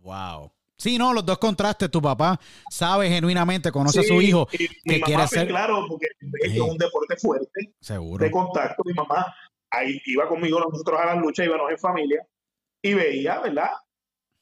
[0.00, 0.52] Wow.
[0.76, 1.90] Sí, no, los dos contrastes.
[1.90, 2.38] Tu papá
[2.70, 6.28] sabe genuinamente, conoce a su hijo, y mi que mamá, quiere ser- Claro, porque Sí.
[6.56, 8.24] es un deporte fuerte, seguro.
[8.24, 8.82] de contacto.
[8.84, 9.34] Mi mamá
[9.70, 12.26] ahí iba conmigo nosotros a las luchas, íbamos en familia
[12.82, 13.70] y veía, ¿verdad?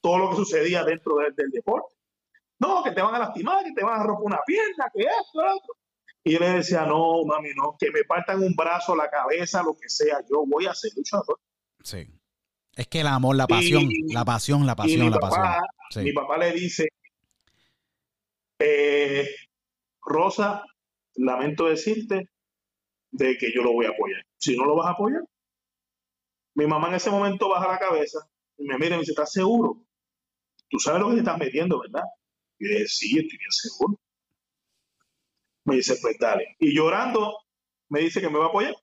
[0.03, 1.95] Todo lo que sucedía dentro del, del deporte.
[2.59, 5.43] No, que te van a lastimar, que te van a romper una pierna, que esto,
[5.43, 5.75] lo otro.
[6.25, 9.75] Y yo le decía, no, mami, no, que me partan un brazo, la cabeza, lo
[9.75, 11.41] que sea, yo voy a ser luchador.
[11.83, 12.07] Sí.
[12.77, 15.65] Es que el amor, la pasión, Y- la pasión, la pasión, la papá, pasión.
[15.91, 16.01] Sí.
[16.03, 16.88] mi papá le dice,
[18.59, 19.29] eh,
[20.05, 20.65] Rosa,
[21.15, 22.29] lamento decirte
[23.11, 24.25] de que yo lo voy a apoyar.
[24.38, 25.23] Si no lo vas a apoyar,
[26.55, 28.21] mi mamá en ese momento baja la cabeza
[28.57, 29.85] y me mira y me dice, ¿estás seguro?
[30.73, 32.03] Tú sabes lo que te estás metiendo, ¿verdad?
[32.59, 34.01] Y yo dije, sí, estoy bien seguro.
[35.65, 36.57] Me dice, pues dale.
[36.59, 37.37] Y llorando,
[37.91, 38.75] me dice que me va a apoyar.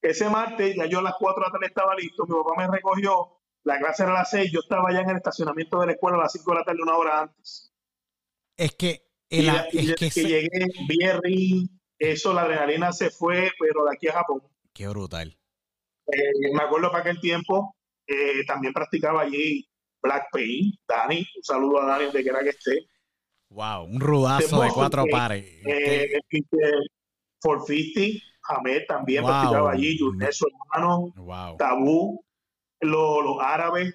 [0.00, 2.74] Ese martes, ya yo a las 4 de la tarde estaba listo, mi papá me
[2.74, 5.92] recogió, la clase era a las 6, yo estaba ya en el estacionamiento de la
[5.92, 7.72] escuela a las 5 de la tarde, una hora antes.
[8.56, 12.42] Es que, Y, el- la- es que que se- llegué, vi el ring, eso, la
[12.42, 14.42] adrenalina se fue, pero de aquí a Japón.
[14.72, 15.36] Qué brutal.
[16.12, 19.68] Eh, me acuerdo para aquel tiempo, eh, también practicaba allí
[20.06, 22.86] Black Pain, Dani, un saludo a Dani donde quiera que esté.
[23.50, 25.44] Wow, un rudazo de cuatro pares.
[25.66, 26.72] Eh, eh,
[27.40, 29.30] 450, Hamed también Wow.
[29.32, 31.56] practicaba allí, Yurnet, su hermano, wow.
[31.56, 32.24] Tabú,
[32.80, 33.94] lo- los árabes,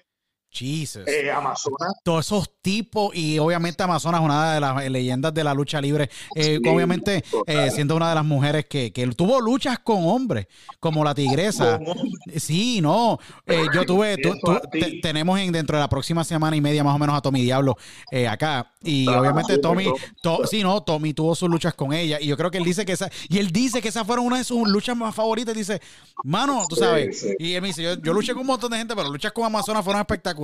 [0.52, 1.06] Jesus.
[1.08, 1.94] eh, Amazonas.
[2.04, 6.58] Todos esos tipos y obviamente Amazonas, una de las leyendas de la lucha libre, eh,
[6.62, 10.46] Sí, obviamente eh, siendo una de las mujeres que, que tuvo luchas con hombres,
[10.78, 11.80] como la tigresa.
[12.36, 13.18] Sí, no.
[13.46, 16.98] eh, yo tuve, te- tenemos en, dentro de la próxima semana y media más o
[16.98, 17.76] menos a Tommy Diablo
[18.10, 18.72] eh, acá.
[18.82, 19.86] Y obviamente Tommy,
[20.22, 22.18] to- sí, no, Tommy tuvo sus luchas con ella.
[22.20, 24.38] Y yo creo que él dice que esa, y él dice que esas fueron una
[24.38, 25.54] de sus luchas más favoritas.
[25.54, 25.80] Dice,
[26.24, 27.20] mano, tú Sí, sabes.
[27.20, 27.28] sí.
[27.38, 29.44] Y él me dice, yo, yo luché con un montón de gente, pero luchas con
[29.44, 30.41] Amazonas fueron espectaculares.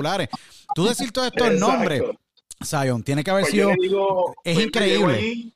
[0.74, 1.72] Tú decir todos estos Exacto.
[1.72, 2.02] nombres,
[2.64, 3.70] Zion, tiene que haber Pues sido.
[3.80, 5.52] digo, es pues increíble.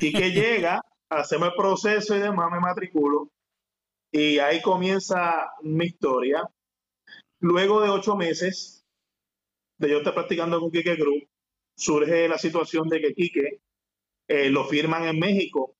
[0.00, 3.28] Y que llega, hacemos el proceso y demás, me matriculo.
[4.12, 6.48] Y ahí comienza mi historia.
[7.40, 8.84] Luego de ocho meses
[9.78, 11.22] de yo estar practicando con Quique Cruz,
[11.76, 13.60] surge la situación de que Quique
[14.28, 15.76] eh, lo firman en México.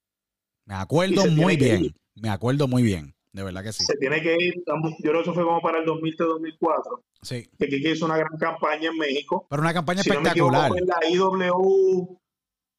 [0.67, 1.95] Me acuerdo muy bien.
[2.15, 3.15] Me acuerdo muy bien.
[3.37, 3.85] De verdad que sí.
[3.85, 7.46] Se tiene que ir, yo creo que eso fue como para el 2003-2004, Sí.
[7.59, 9.46] que Quique hizo una gran campaña en México.
[9.51, 10.99] Pero una campaña Si no me equivoco, espectacular.
[11.03, 12.18] la IW,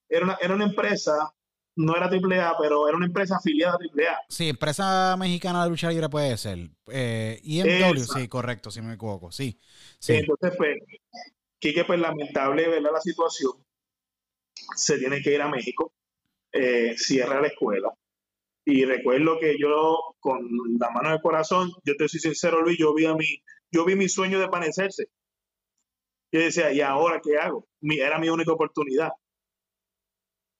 [0.10, 1.32] era una, era una empresa,
[1.76, 4.18] no era AAA, pero era una empresa afiliada a AAA.
[4.30, 6.58] Sí, empresa mexicana de lucha libre puede ser.
[6.88, 8.20] Eh, IMW, Esa.
[8.20, 9.32] sí, correcto, si no me equivoco.
[9.32, 9.60] Sí,
[10.00, 10.14] sí.
[10.16, 10.76] Entonces, pues,
[11.60, 12.94] Quique, pues lamentable, ¿verdad?
[12.94, 13.52] La situación.
[14.76, 15.92] Se tiene que ir a México,
[16.52, 17.94] eh, cierra la escuela.
[18.70, 20.46] Y recuerdo que yo, con
[20.78, 23.96] la mano del corazón, yo te soy sincero, Luis, yo vi a mi, yo vi
[23.96, 25.08] mi sueño de parecerse.
[26.34, 27.66] Yo decía, ¿y ahora qué hago?
[27.80, 29.14] Mi- era mi única oportunidad.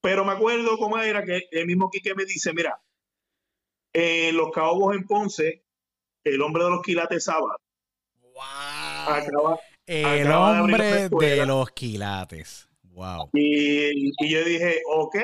[0.00, 2.80] Pero me acuerdo cómo era que el mismo Quique me dice, mira,
[3.92, 5.64] en los Cabos en Ponce,
[6.24, 7.56] el hombre de los quilates Sábado
[9.06, 11.34] acaba, El acaba de hombre escuela.
[11.42, 12.68] de los quilates.
[12.84, 13.28] Wow.
[13.34, 15.16] Y, y yo dije, ok,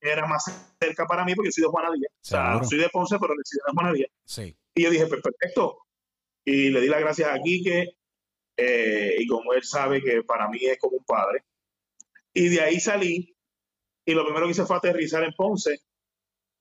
[0.00, 0.44] era más
[0.80, 2.12] cerca para mí porque yo soy de Juana Díaz.
[2.12, 4.10] O sea, soy de Ponce, pero resido en Juana Díaz.
[4.24, 4.56] Sí.
[4.74, 5.86] Y yo dije, pues perfecto.
[6.44, 7.96] Y le di las gracias a Quique.
[8.56, 11.44] eh, y como él sabe que para mí es como un padre.
[12.34, 13.34] Y de ahí salí.
[14.06, 15.78] Y lo primero que hice fue aterrizar en Ponce.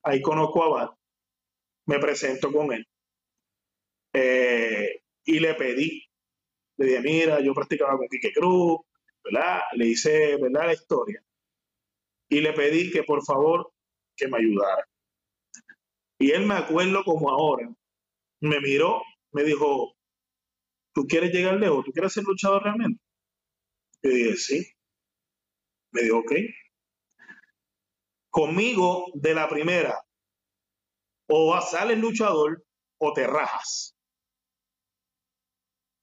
[0.04, 0.90] Ahí conozco a Bad.
[1.88, 2.88] Me presento con él.
[4.14, 6.04] Eh, y le pedí.
[6.78, 8.80] Le dije, mira, yo practicaba con Quique Cruz.
[9.24, 9.62] ¿verdad?
[9.74, 10.68] Le hice, ¿verdad?
[10.68, 11.24] La historia.
[12.30, 13.72] Y le pedí que por favor
[14.16, 14.88] que me ayudara.
[16.20, 17.74] Y él me acuerdo como ahora,
[18.42, 19.96] me miró, me dijo,
[20.94, 21.86] ¿tú quieres llegar lejos?
[21.86, 23.02] ¿Tú quieres ser luchador realmente?
[24.04, 24.68] Yo dije, sí.
[25.92, 26.34] Me dijo, ok.
[28.30, 29.98] Conmigo, de la primera,
[31.28, 32.64] o sales luchador
[33.00, 33.96] o te rajas.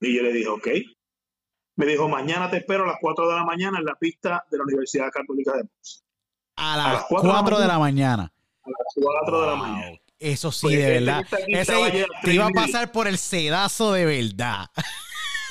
[0.00, 0.68] Y yo le dije, ok.
[1.76, 4.58] Me dijo, mañana te espero a las 4 de la mañana en la pista de
[4.58, 6.05] la Universidad Católica de Ponce.
[6.56, 8.32] A las 4 de la mañana.
[8.64, 9.98] A las 4 de la mañana.
[10.18, 11.26] Eso sí, Pues, de este verdad.
[11.48, 14.66] Ese a te iba a pasar por el sedazo de verdad.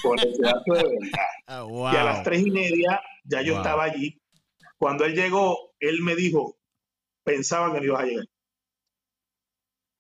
[0.02, 1.64] Por el pedazo de verdad.
[1.68, 1.90] Wow.
[1.94, 3.62] Y a las tres y media ya yo Wow.
[3.62, 4.20] estaba allí.
[4.78, 6.58] Cuando él llegó, él me dijo,
[7.24, 8.26] pensaba que no ibas a llegar.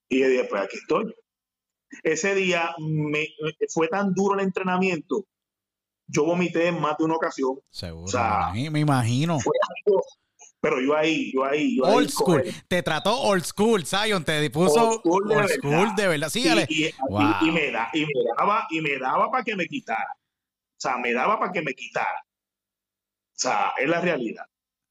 [0.09, 1.13] Y yo dije, pues aquí estoy.
[2.03, 3.27] Ese día me,
[3.69, 5.25] fue tan duro el entrenamiento,
[6.07, 7.59] yo vomité en más de una ocasión.
[7.69, 8.05] Seguro.
[8.05, 9.39] o sea, me imagino- me imagino.
[9.39, 9.53] Fue
[9.85, 10.03] algo-
[10.65, 11.93] pero yo ahí, yo ahí, yo ahí.
[11.95, 12.43] Old school.
[12.67, 14.23] Te trató old school, Zion.
[14.25, 15.55] Te puso Old school de old verdad.
[15.57, 16.29] school de verdad.
[16.29, 16.65] Sígale.
[16.69, 17.21] Y, y- Wow.
[17.41, 20.09] y me da, y me daba, y me daba para que me quitara.
[20.17, 22.19] O sea, me daba para que me quitara.
[22.25, 24.45] O sea, es la realidad.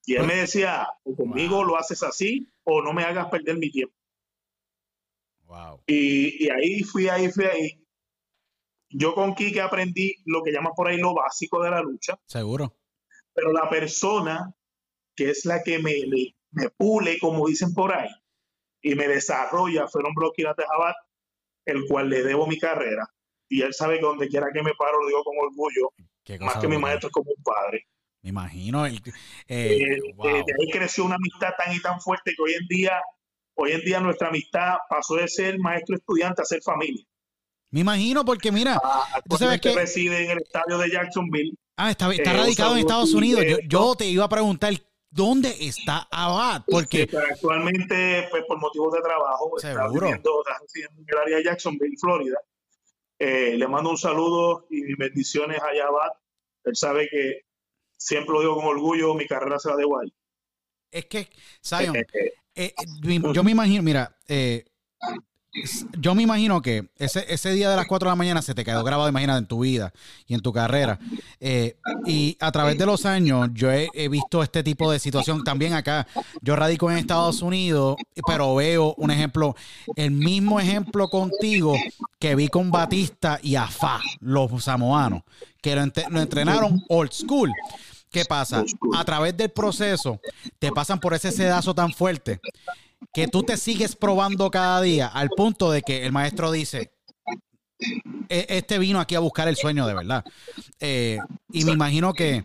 [0.06, 1.64] Y él me decía, o conmigo Wow.
[1.64, 3.96] lo haces así, o no me hagas perder mi tiempo.
[5.46, 5.82] Wow.
[5.88, 7.84] Y, y ahí fui, ahí fui, ahí.
[8.90, 12.76] Yo con Kike aprendí lo que llaman por ahí lo básico de la lucha, Seguro.
[13.34, 14.54] pero la persona
[15.16, 18.10] que es la que me, me, me pule, como dicen por ahí,
[18.82, 20.96] y me desarrolla, fueron Brocky Tejabat,
[21.66, 23.06] el cual le debo mi carrera.
[23.48, 25.90] Y él sabe que donde quiera que me paro, lo digo con orgullo,
[26.40, 27.86] más que mi maestro es como un padre.
[28.22, 28.86] Me imagino.
[28.86, 29.02] El, Eh,
[29.48, 30.26] eh, eh, wow.
[30.26, 33.00] de ahí creció una amistad tan y tan fuerte que hoy en día,
[33.54, 37.04] hoy en día nuestra amistad pasó de ser maestro-estudiante a ser familia.
[37.70, 38.74] Me imagino porque mira,
[39.28, 41.52] Tú sabes Actualmente que- reside en el estadio de Jacksonville.
[41.76, 43.44] ah, está, está Eh, radicado en Estados Unidos.
[43.68, 44.72] Yo te iba a preguntar
[45.14, 51.00] dónde está Abad, porque Este, actualmente, pues por motivos de trabajo, está viviendo, está residiendo
[51.00, 52.38] en el área de Jacksonville, Florida.
[53.18, 56.10] Eh, le mando un saludo y mis bendiciones a Abad.
[56.64, 57.42] Él sabe que
[57.96, 60.14] siempre lo digo con orgullo, mi carrera se la debo a él.
[60.90, 61.28] es que,
[61.62, 61.96] Zion,
[62.56, 64.64] Eh, eh, yo me imagino, mira, eh,
[65.98, 68.64] yo me imagino que ese, ese día de las 4 de la mañana se te
[68.64, 69.92] quedó grabado, imagínate, en tu vida
[70.26, 70.98] y en tu carrera.
[71.40, 75.72] Eh, y a través de los años yo he, visto este tipo de situación también
[75.72, 76.06] acá.
[76.40, 79.54] Yo radico en Estados Unidos, pero veo un ejemplo,
[79.96, 81.74] el mismo ejemplo contigo
[82.18, 85.22] que vi con Batista y Afá, los samoanos,
[85.60, 87.52] que lo, lo entrenaron old school.
[88.10, 88.64] ¿Qué pasa?
[88.94, 90.20] A través del proceso
[90.58, 92.40] te pasan por ese sedazo tan fuerte
[93.12, 96.92] que tú te sigues probando cada día al punto de que el maestro dice,
[98.28, 100.24] "E- este vino aquí a buscar el sueño de verdad.
[100.80, 101.18] Eh,
[101.52, 102.44] y me imagino que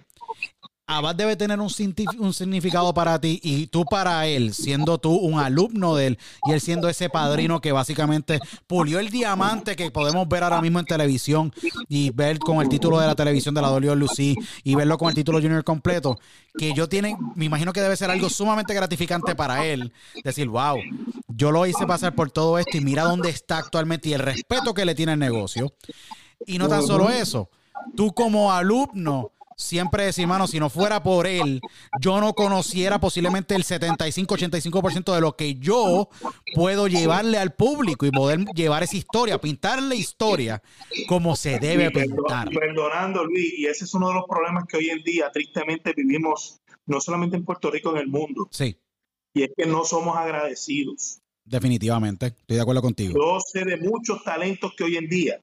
[0.92, 1.70] Abad debe tener un,
[2.18, 6.52] un significado para ti y tú para él, siendo tú un alumno de él y
[6.52, 10.88] él siendo ese padrino que básicamente pulió el diamante que podemos ver ahora mismo en
[10.88, 11.54] televisión
[11.88, 15.14] y ver con el título de la televisión de la WWE y verlo con el
[15.14, 16.18] título junior completo,
[16.58, 20.80] que yo tienen, me imagino que debe ser algo sumamente gratificante para él, decir, wow,
[21.28, 24.74] yo lo hice pasar por todo esto y mira dónde está actualmente y el respeto
[24.74, 25.72] que le tiene el negocio.
[26.48, 27.48] Y no tan solo eso,
[27.96, 31.60] tú como alumno siempre decir, mano, si no fuera por él,
[32.00, 36.10] yo no conociera posiblemente el 75-85% de lo que yo
[36.56, 40.62] puedo llevarle al público y poder llevar esa historia, pintarle historia
[41.08, 42.50] como se debe pintar.
[42.50, 46.62] Perdonando, Luis, y ese es uno de los problemas que hoy en día tristemente vivimos,
[46.86, 48.78] no solamente en Puerto Rico, en el mundo, Sí,
[49.34, 51.20] y es que no somos agradecidos.
[51.44, 52.28] definitivamente.
[52.28, 53.14] Estoy de acuerdo contigo.
[53.14, 55.42] Yo sé de muchos talentos que hoy en día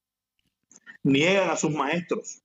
[1.02, 2.40] niegan a sus maestros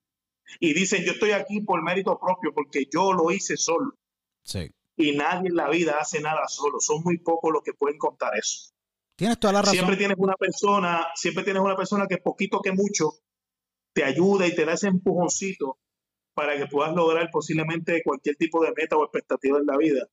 [0.59, 3.93] y dicen, yo estoy aquí por mérito propio, porque yo lo hice solo.
[4.43, 4.71] Sí.
[4.97, 6.79] Y nadie en la vida hace nada solo.
[6.79, 8.71] Son muy pocos los que pueden contar eso.
[9.15, 9.75] Tienes toda la razón.
[9.75, 13.11] Siempre tienes una persona, siempre tienes una persona que poquito que mucho
[13.93, 15.77] te ayuda y te da ese empujoncito
[16.33, 20.07] para que puedas lograr posiblemente cualquier tipo de meta o expectativa en la vida.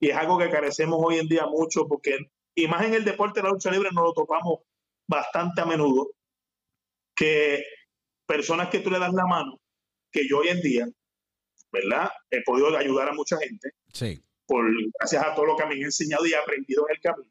[0.00, 2.16] Y es algo que carecemos hoy en día mucho porque,
[2.54, 4.60] y más en el deporte de la lucha libre, nos lo topamos
[5.06, 6.10] bastante a menudo,
[7.14, 7.62] que
[8.26, 9.58] personas que tú le das la mano,
[10.10, 10.88] que yo hoy en día,
[11.72, 12.10] ¿verdad?
[12.30, 14.64] He podido ayudar a mucha gente Sí, por
[14.98, 17.30] gracias a todo lo que me han enseñado y aprendido en el camino.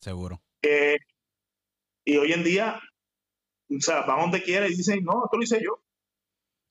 [0.00, 0.40] seguro.
[0.62, 0.96] Eh,
[2.04, 2.80] y hoy en día,
[3.70, 5.82] o sea, van donde quiera y dicen, no, esto lo hice yo.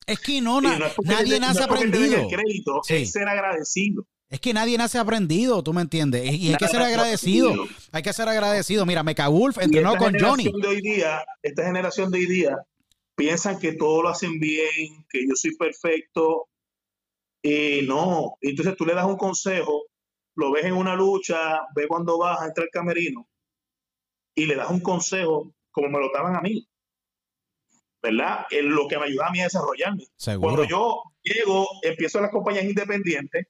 [0.05, 2.17] Es que no, na- no es nadie no nace den aprendido.
[2.21, 2.95] El crédito Sí.
[2.95, 4.05] es ser agradecido.
[4.29, 6.33] Es que nadie nace aprendido, tú me entiendes.
[6.33, 7.53] Y hay que ser agradecido.
[7.91, 8.85] Hay que ser agradecido.
[8.85, 10.45] Mira, Mecha Wolf entrenó con Johnny.
[10.61, 12.57] De hoy día, esta generación de hoy día
[13.15, 16.47] piensan que todo lo hacen bien, que yo soy perfecto.
[17.41, 18.35] Y no.
[18.41, 19.83] Entonces tú le das un consejo,
[20.35, 23.27] lo ves en una lucha, ve cuando baja, entra el camerino
[24.35, 26.67] y le das un consejo como me lo daban a mí.
[28.01, 28.45] ¿Verdad?
[28.49, 30.05] Es lo que me ayuda a mí a desarrollarme.
[30.17, 30.41] Seguro.
[30.55, 33.47] Cuando yo llego, empiezo en las compañías independientes,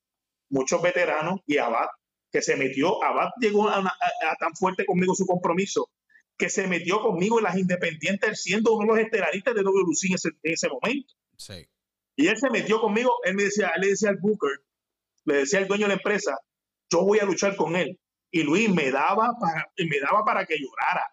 [0.49, 1.87] muchos veteranos y Abad,
[2.31, 5.89] que se metió, Abad llegó a, una- a- a tan fuerte conmigo su compromiso,
[6.37, 10.13] que se metió conmigo en las independientes, siendo uno de los estelaristas de WC en
[10.15, 11.13] ese, en ese momento.
[11.37, 11.67] Sí.
[12.15, 14.51] Y él se metió conmigo, él me decía, él le decía al Booker,
[15.25, 16.37] le decía al dueño de la empresa,
[16.91, 17.99] yo voy a luchar con él.
[18.31, 21.05] Y Luis me daba para, me daba para que llorara.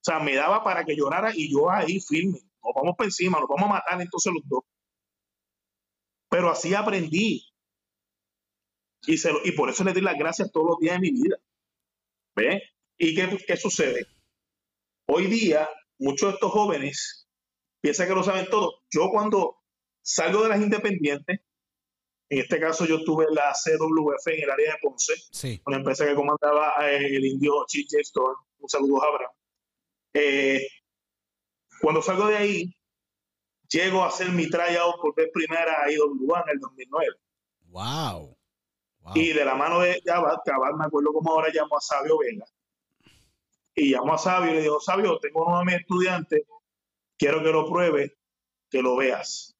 [0.00, 2.40] O sea, me daba para que llorara y yo ahí firme.
[2.62, 4.64] Nos vamos por encima, nos vamos a matar entonces los dos.
[6.28, 7.46] Pero así aprendí.
[9.06, 11.10] Y, se lo- y por eso le doy las gracias todos los días de mi
[11.10, 11.36] vida.
[12.36, 12.62] ¿Ve?
[13.02, 14.06] ¿Y qué, qué sucede?
[15.08, 17.28] Hoy día, muchos de estos jóvenes
[17.80, 18.74] piensan que lo saben todo.
[18.92, 19.56] Yo cuando
[20.02, 21.40] salgo de las independientes,
[22.30, 25.60] en este caso yo tuve la CWF en el área de Ponce, Sí.
[25.66, 27.66] una empresa que comandaba eh, el indio.
[27.68, 28.36] Storm.
[28.60, 29.32] Un saludo a Abraham.
[30.14, 30.64] Eh,
[31.80, 32.76] cuando salgo de ahí,
[33.68, 37.16] llego a hacer mi tryout por vez primera a IWA en el 2009.
[37.62, 38.38] Wow.
[39.00, 39.12] Wow.
[39.16, 42.44] Y de la mano de Abad, Abad me acuerdo como ahora llamó a Sabio Vega.
[43.74, 46.42] Y llamó a Sabio y le dijo, Sabio, tengo uno de mis estudiantes,
[47.18, 48.12] quiero que lo pruebes,
[48.70, 49.56] que lo veas.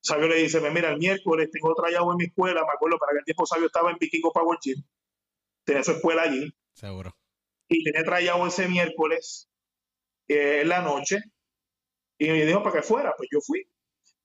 [0.00, 3.12] Sabio le dice, "Pues mira, el miércoles tengo trayado en mi escuela, me acuerdo, para
[3.12, 4.82] aquel tiempo Sabio estaba en Vikingo Power Gym,
[5.64, 7.14] tenía su escuela allí, Seguro.
[7.68, 9.48] y tenía trayado ese miércoles
[10.28, 11.20] eh, en la noche,
[12.18, 13.68] y me dijo para que fuera, pues yo fui.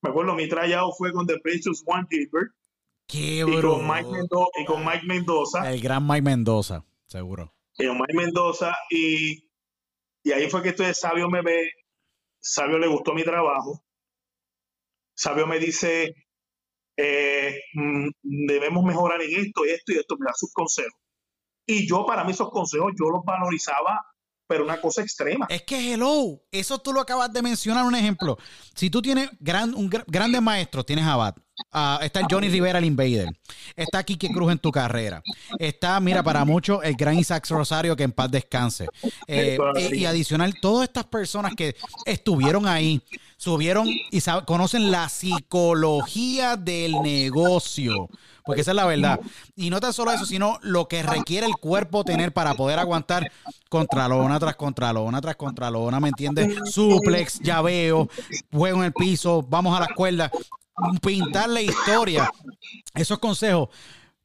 [0.01, 2.51] Me acuerdo, mi tryout fue con The Precious One Gilbert
[3.07, 4.07] Qué y con Mike,
[4.61, 5.69] y con Mike Mendoza.
[5.71, 6.85] El gran Mike Mendoza.
[7.07, 7.53] Seguro.
[7.87, 9.49] Omar Mendoza y,
[10.23, 11.71] y ahí fue que entonces Sabio me ve,
[12.39, 13.83] Sabio le gustó mi trabajo,
[15.15, 16.13] Sabio me dice,
[16.97, 20.99] eh, mm, debemos mejorar en esto y esto y esto, me da sus consejos.
[21.67, 24.01] Y yo para mí esos consejos yo los valorizaba,
[24.47, 25.45] pero una cosa extrema.
[25.49, 28.37] Es que hello, eso tú lo acabas de mencionar un ejemplo.
[28.75, 31.35] Si tú tienes gran, un gr- grandes maestros, tienes Abad,
[31.71, 33.29] ah, está el Johnny Rivera, el Invader,
[33.75, 35.21] está Kike Cruz en tu carrera,
[35.59, 38.87] está, mira, para muchos, el gran Isaac Rosario, que en paz descanse.
[39.27, 39.89] Eh, así.
[39.93, 43.01] y, y adicional, todas estas personas que estuvieron ahí,
[43.41, 48.07] subieron y conocen la psicología del negocio.
[48.43, 49.19] Porque esa es la verdad.
[49.55, 53.31] Y no tan solo eso, sino lo que requiere el cuerpo tener para poder aguantar
[53.69, 56.71] contralona tras contralona tras contralona, ¿me entiendes?
[56.71, 58.09] Suplex, llaveo,
[58.51, 60.31] juego en el piso, vamos a la cuerda,
[61.01, 62.29] pintar la historia.
[62.93, 63.69] Esos consejos.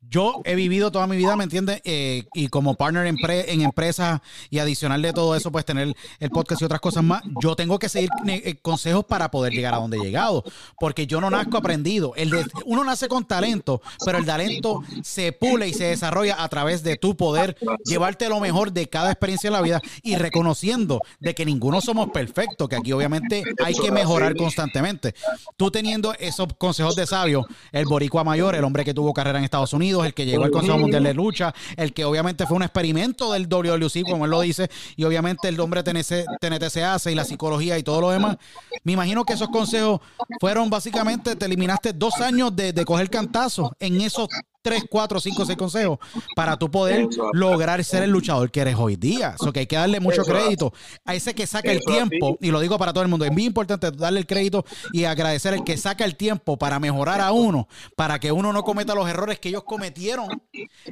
[0.08, 1.80] Yo he vivido toda mi vida, ¿me entiendes?
[1.84, 5.94] Eh, y como partner en, pre- en empresas y adicional de todo eso, pues tener
[6.20, 9.74] el podcast y otras cosas más, yo tengo que seguir eh, consejos para poder llegar
[9.74, 10.44] a donde he llegado.
[10.78, 12.12] Porque yo no nazco aprendido.
[12.16, 16.48] El de- uno nace con talento, pero el talento se pule y se desarrolla a
[16.48, 21.00] través de tu poder llevarte lo mejor de cada experiencia en la vida y reconociendo
[21.20, 25.14] de que ninguno somos perfectos, que aquí obviamente hay que mejorar constantemente.
[25.56, 29.44] Tú teniendo esos consejos de sabio, el boricua mayor, el hombre que tuvo carrera en
[29.44, 32.62] Estados Unidos, el que llegó al Consejo Mundial de Lucha, el que obviamente fue un
[32.62, 37.14] experimento del WWC, como él lo dice, y obviamente el hombre TNC, TNTC hace y
[37.14, 38.36] la psicología y todo lo demás.
[38.84, 40.00] Me imagino que esos consejos
[40.40, 44.28] fueron básicamente, te eliminaste dos años de, de coger cantazo en esos
[44.66, 46.00] tres, cuatro, cinco, seis consejos
[46.34, 47.30] para tú poder Exacto.
[47.34, 49.36] lograr ser el luchador que eres hoy día.
[49.40, 50.72] Eso que hay que darle mucho crédito
[51.04, 53.44] a ese que saca el tiempo, y lo digo para todo el mundo, es muy
[53.44, 57.68] importante darle el crédito y agradecer al que saca el tiempo para mejorar a uno,
[57.94, 60.26] para que uno no cometa los errores que ellos cometieron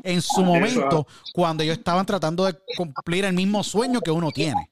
[0.04, 4.70] en su momento cuando ellos estaban tratando de cumplir el mismo sueño que uno tiene.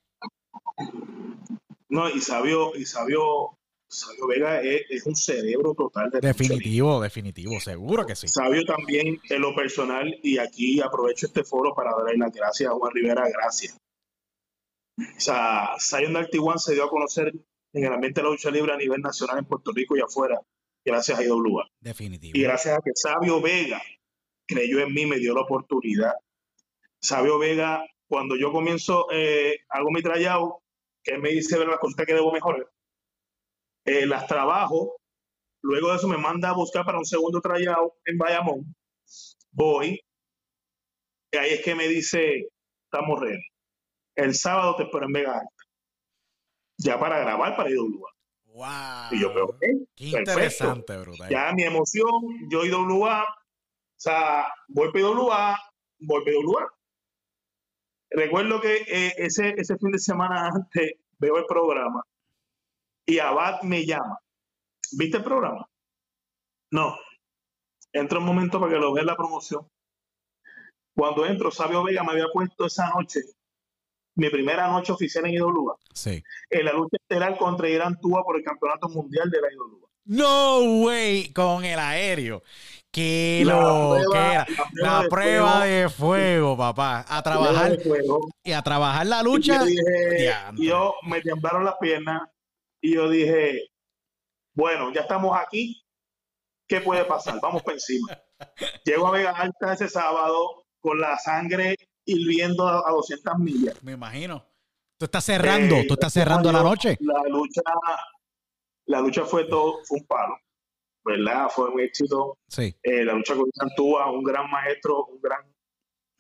[1.89, 3.59] No, y Sabio, y Sabio,
[3.93, 6.21] Sabio Vega es, es un cerebro total de.
[6.21, 8.27] Definitivo, definitivo, seguro que sí.
[8.27, 12.75] Sabio también en lo personal, y aquí aprovecho este foro para darle las gracias a
[12.75, 13.77] Juan Rivera, gracias.
[14.99, 17.33] O sea, Zion Darty One se dio a conocer
[17.75, 20.41] en el ambiente de la lucha libre a nivel nacional en Puerto Rico y afuera,
[20.85, 21.69] gracias a IWA.
[21.81, 22.39] Definitivo.
[22.39, 23.83] Y gracias a que Sabio Vega
[24.47, 26.15] creyó en mí, me dio la oportunidad.
[27.01, 30.55] Sabio Vega, cuando yo comienzo, eh, hago mi tryout,
[31.03, 32.67] que él me dice ver las cositas que debo mejorar,
[33.85, 34.97] eh, las trabajo,
[35.63, 38.75] luego de eso me manda a buscar para un segundo tryout en Bayamón,
[39.51, 40.01] voy,
[41.33, 42.49] y ahí es que me dice,
[42.85, 43.43] estamos ready.
[44.15, 45.65] El sábado te espero en Vega Alta,
[46.79, 48.11] ya para grabar para IWA.
[48.45, 49.13] Wow.
[49.13, 50.19] Y yo, pero, ok, Qué perfecto.
[50.19, 51.31] interesante, brutal.
[51.31, 52.11] ya mi emoción,
[52.51, 53.27] yo IWA, o
[53.97, 55.59] sea, voy PWA,
[56.01, 56.71] voy PWA.
[58.11, 62.05] Recuerdo que eh, ese, ese fin de semana antes veo el programa
[63.07, 64.19] y Abad me llama.
[64.93, 65.67] ¿Viste el programa?
[66.71, 66.97] No.
[67.93, 69.67] Entra un momento para que lo vea la promoción.
[70.95, 73.21] Cuando entro, Sabio Vega me había puesto esa noche,
[74.17, 76.23] mi primera noche oficial en IWA, Sí.
[76.51, 79.89] en la lucha estelar contra Irán Túa por el campeonato mundial de la IWA.
[80.05, 82.43] No way, con el aéreo.
[82.91, 84.47] Qué La lo que prueba- era.
[84.75, 85.89] la prueba La de fuego.
[85.89, 87.05] de fuego, papá.
[87.09, 87.79] A trabajar
[88.45, 89.61] y a trabajar la Y lucha.
[89.61, 92.23] yo dije, yo me temblaron las piernas
[92.83, 93.69] y yo dije,
[94.55, 95.83] bueno, ya estamos aquí,
[96.69, 97.39] ¿qué puede pasar?
[97.41, 98.09] Vamos para encima.
[98.85, 103.83] Llego a Vega Alta ese sábado con la sangre hirviendo a, a 200 millas.
[103.83, 104.45] Me imagino.
[104.99, 106.97] Tú estás cerrando, Eh, tú estás cerrando la noche.
[107.01, 107.63] La lucha,
[108.87, 110.37] la lucha fue todo, fue un palo,
[111.05, 111.49] ¿verdad?
[111.51, 112.39] Fue un éxito.
[112.49, 115.41] Sí, Eh, la lucha con Santúa, un gran maestro, un gran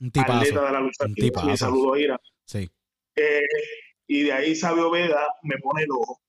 [0.01, 0.65] un atleta tipazo.
[0.67, 1.05] de la lucha.
[1.07, 1.51] un tipazo.
[1.51, 2.21] Y saludo a Ira.
[2.47, 2.71] Sí.
[3.17, 3.41] Eh,
[4.09, 6.21] y de ahí Sabio Veda me pone el ojo.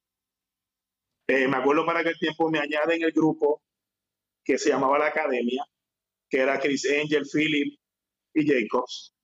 [1.28, 3.62] Eh, me acuerdo para aquel tiempo me añade en el grupo
[4.44, 5.64] que se llamaba La Academia,
[6.30, 7.80] que era Chris Angel, Philip
[8.34, 9.16] y Jacobs.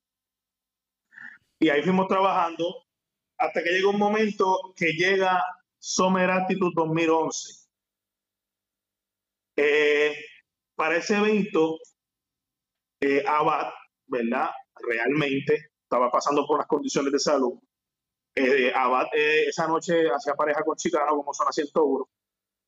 [1.59, 2.85] Y ahí fuimos trabajando
[3.37, 5.43] hasta que llega un momento que llega
[5.77, 7.67] Summer Attitude 2011.
[9.57, 10.15] Eh,
[10.75, 11.77] para ese evento,
[13.01, 13.67] eh, Abad,
[14.07, 14.51] ¿verdad?
[14.75, 17.59] Realmente estaba pasando por unas condiciones de salud.
[18.39, 22.07] Eh, Abad eh, esa noche hacía pareja con Chicano, como son 101,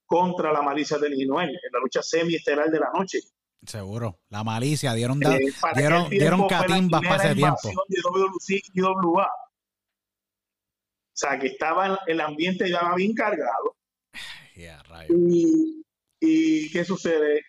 [0.05, 3.19] contra la malicia del Illinois, en la lucha semiestelar de la noche.
[3.65, 4.19] Seguro.
[4.29, 7.57] La malicia, dieron, da- Eh, dieron, aquel dieron catimbas para ese tiempo.
[7.69, 9.25] invasión de WC y WA.
[9.27, 13.75] O sea, que estaba el ambiente ya bien cargado.
[14.89, 15.13] Rayo.
[15.15, 15.83] Y,
[16.19, 17.41] y ¿qué sucede?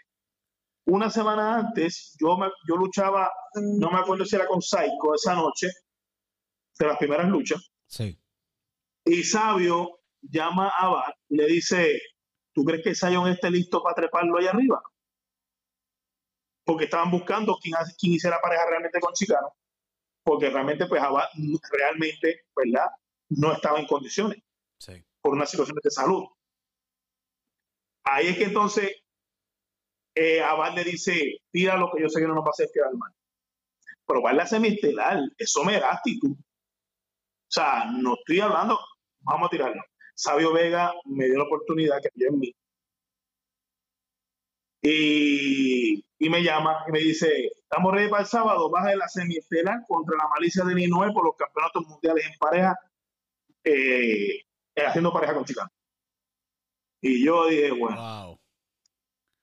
[0.86, 5.34] Una semana antes, yo, me- yo luchaba, no me acuerdo si era con Psycho esa
[5.34, 5.68] noche,
[6.78, 7.71] de las primeras luchas.
[7.92, 8.18] Sí.
[9.04, 12.00] Y Sabio llama a Abad y le dice,
[12.54, 14.82] ¿tú crees que Zion esté listo para treparlo ahí arriba?
[16.64, 19.52] Porque estaban buscando quién, quién hiciera pareja realmente con Chicano.
[20.24, 21.28] Porque realmente, pues Abad
[21.70, 22.86] realmente, ¿verdad?
[23.28, 24.42] No estaba en condiciones
[24.78, 25.04] Sí.
[25.20, 26.24] por unas situaciones de salud.
[28.04, 28.90] Ahí es que entonces
[30.14, 32.70] eh, Abad le dice, tira lo que yo sé que no nos va a hacer
[32.72, 33.12] quedar mal.
[34.06, 36.36] Pero va en la semiestelar, eso me da actitud.
[37.52, 38.78] O sea, no estoy hablando,
[39.20, 39.82] vamos a tirarlo.
[40.14, 42.54] Sabio Vega me dio la oportunidad que había en mí.
[44.82, 49.06] Y, y me llama y me dice, estamos ready para el sábado, vas de la
[49.06, 52.74] semiestelar contra la malicia de Illinois por los campeonatos mundiales en pareja,
[53.64, 54.40] eh,
[54.76, 55.70] haciendo pareja con Chicano.
[57.02, 58.40] Y yo dije, bueno, Wow.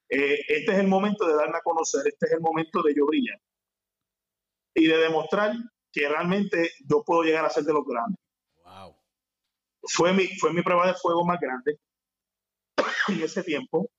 [0.10, 3.05] eh, este es el momento de darme a conocer, este es el momento de yo
[3.05, 3.39] brillar
[4.74, 5.53] y de demostrar
[5.92, 8.18] que realmente yo puedo llegar a ser de los grandes.
[8.64, 8.96] Wow.
[9.84, 11.80] Fue mi, fue mi prueba de fuego más grande
[13.08, 13.90] en ese tiempo.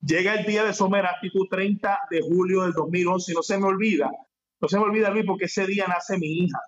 [0.00, 3.66] Llega el día de Summer Actitud 30 de julio del 2011 y no se me
[3.66, 4.10] olvida,
[4.60, 6.58] no se me olvida Luis porque ese día nace mi hija.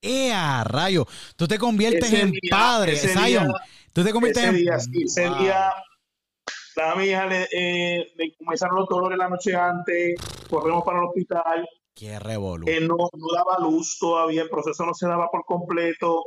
[0.00, 1.06] ¡Ea, rayo!
[1.36, 3.24] Tú te conviertes Ese en día- padre, Zion.
[3.26, 3.48] día-
[3.92, 4.56] Tú te conviertes Ese en.
[4.56, 5.38] día, sí, ese Wow.
[5.40, 5.72] día,
[6.76, 10.14] la mi hija le, eh, le comenzaron los dolores la noche antes,
[10.48, 12.66] corremos para el hospital, Qué revolú.
[12.68, 16.24] eh, no, no daba luz todavía, el proceso no se daba por completo.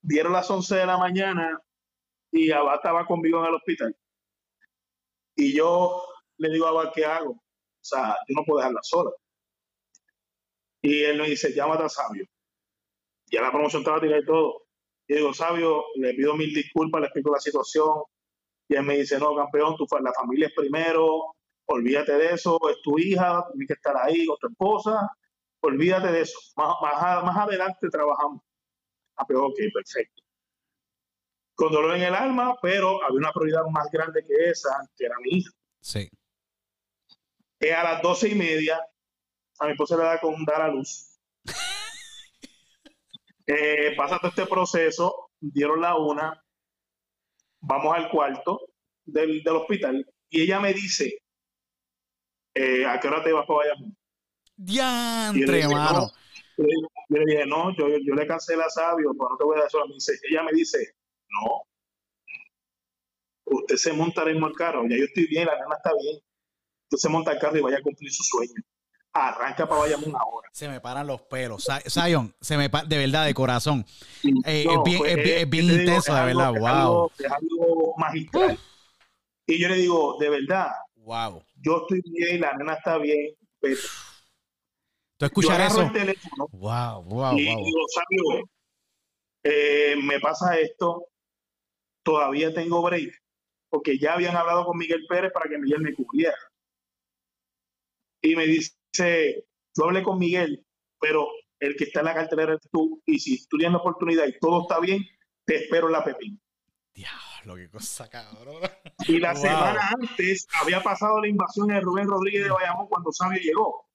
[0.00, 1.60] Dieron las 11 de la mañana
[2.32, 3.96] y Abad estaba conmigo en el hospital.
[5.36, 6.02] Y yo
[6.38, 7.32] le digo a Abad, ¿qué hago?
[7.32, 9.10] O sea, yo no puedo dejarla sola.
[10.82, 12.26] Y él me dice, llámate a Sabio.
[13.26, 14.64] Ya la promoción estaba tirada y todo.
[15.06, 18.02] Y digo, Sabio, le pido mil disculpas, le explico la situación.
[18.68, 21.34] Y él me dice, no, campeón, tu, la familia es primero,
[21.72, 25.08] olvídate de eso, es tu hija, tienes que estar ahí con tu esposa,
[25.60, 26.38] olvídate de eso.
[26.56, 28.42] Más, más, adelante trabajamos.
[29.16, 30.22] Ah, pero ok, perfecto.
[31.54, 35.16] Con dolor en el alma, pero había una prioridad más grande que esa, que era
[35.20, 35.50] mi hija.
[35.80, 36.08] Sí.
[37.58, 38.80] Que a las doce y media,
[39.58, 41.18] a mi esposa le da con dar a luz.
[43.44, 46.40] Eh, pasa todo este proceso, dieron la una,
[47.60, 48.60] vamos al cuarto
[49.04, 51.21] del, del hospital y ella me dice,
[52.54, 53.96] eh, ¿a qué hora te vas para Bayamón?
[54.56, 56.00] Diantre, dije, mano.
[56.00, 56.12] no.
[56.58, 56.64] Yo
[57.18, 59.68] le- dije, no, yo, yo le cancelé a Sabio, pero no te voy a dar
[59.68, 59.78] eso.
[59.86, 60.94] Me dice, ella me dice,
[61.28, 61.62] no.
[63.44, 66.18] Usted se monta ahora mismo al carro, ya yo estoy bien, la nena está bien.
[66.84, 68.54] Usted se monta al carro y vaya a cumplir su sueño.
[69.14, 70.48] Arranca para Bayamón ahora.
[70.52, 71.66] Se me paran los pelos.
[71.88, 73.84] Zion, se me de verdad, de corazón.
[74.46, 76.68] Eh, es bien- es bien- es bien ¿qué te intenso, de verdad, es wow.
[76.68, 78.58] algo- Es algo magistral.
[79.46, 81.42] Y yo le digo, de verdad, Wow.
[81.62, 83.34] Yo estoy bien, la nena está bien.
[83.60, 83.76] Pero
[85.18, 85.82] ¿Tú yo agarro eso?
[85.82, 87.64] el teléfono Wow, wow, y wow.
[87.64, 88.50] digo, Sabio,
[89.44, 91.06] eh, me pasa esto,
[92.02, 93.12] todavía tengo break,
[93.68, 96.36] porque ya habían hablado con Miguel Pérez para que Miguel me cubriera.
[98.20, 99.46] Y me dice,
[99.76, 100.64] yo hablé con Miguel,
[101.00, 101.28] pero
[101.60, 104.38] el que está en la cartelera es tú, y si tú tienes la oportunidad y
[104.38, 105.04] todo está bien,
[105.44, 106.40] te espero en la Pepín.
[106.94, 107.21] Diablo.
[107.44, 108.62] Lo que cosa cabrón.
[109.08, 109.42] Y la Wow.
[109.42, 113.86] semana antes había pasado la invasión de Rubén Rodríguez de Bayamón cuando Sabio llegó.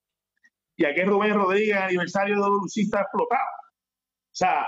[0.75, 3.41] Y aquí Rubén Rodríguez, aniversario de Lucista explotado.
[3.41, 4.67] O sea,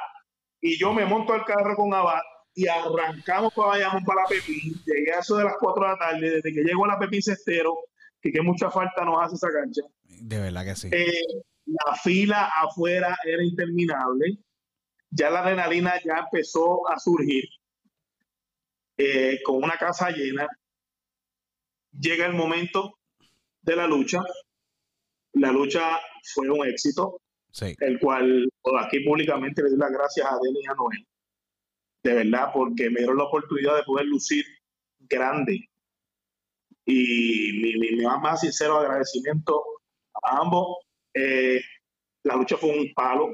[0.62, 2.22] y yo me monto al carro con Abad
[2.56, 4.74] y arrancamos para Bayamón para la Pepín.
[4.86, 7.22] Llegué a eso de las 4 de la tarde, desde que llego a la Pepín
[7.22, 7.78] Cestero,
[8.22, 9.82] que, que mucha falta nos hace esa cancha.
[10.04, 10.90] De verdad que sí.
[10.92, 11.22] Eh,
[11.66, 14.40] la fila afuera era interminable.
[15.12, 17.44] Ya la adrenalina ya empezó a surgir.
[19.02, 20.46] Eh, con una casa llena.
[21.98, 22.96] Llega el momento
[23.62, 24.20] de la lucha.
[25.34, 25.98] La lucha
[26.34, 27.22] fue un éxito,
[27.52, 27.74] Sí.
[27.80, 28.48] el cual
[28.80, 31.08] aquí públicamente le doy las gracias a Denis y a Noel.
[32.04, 34.46] De verdad, porque me dieron la oportunidad de poder lucir
[35.00, 35.70] grande.
[36.86, 39.64] Y mi, mi- mi más, más sincero agradecimiento
[40.24, 40.78] a ambos.
[41.14, 41.62] Eh,
[42.24, 43.32] la lucha fue un palo.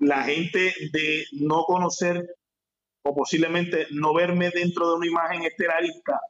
[0.00, 2.26] La gente de no conocer
[3.02, 6.20] o posiblemente no verme dentro de una imagen estelarista,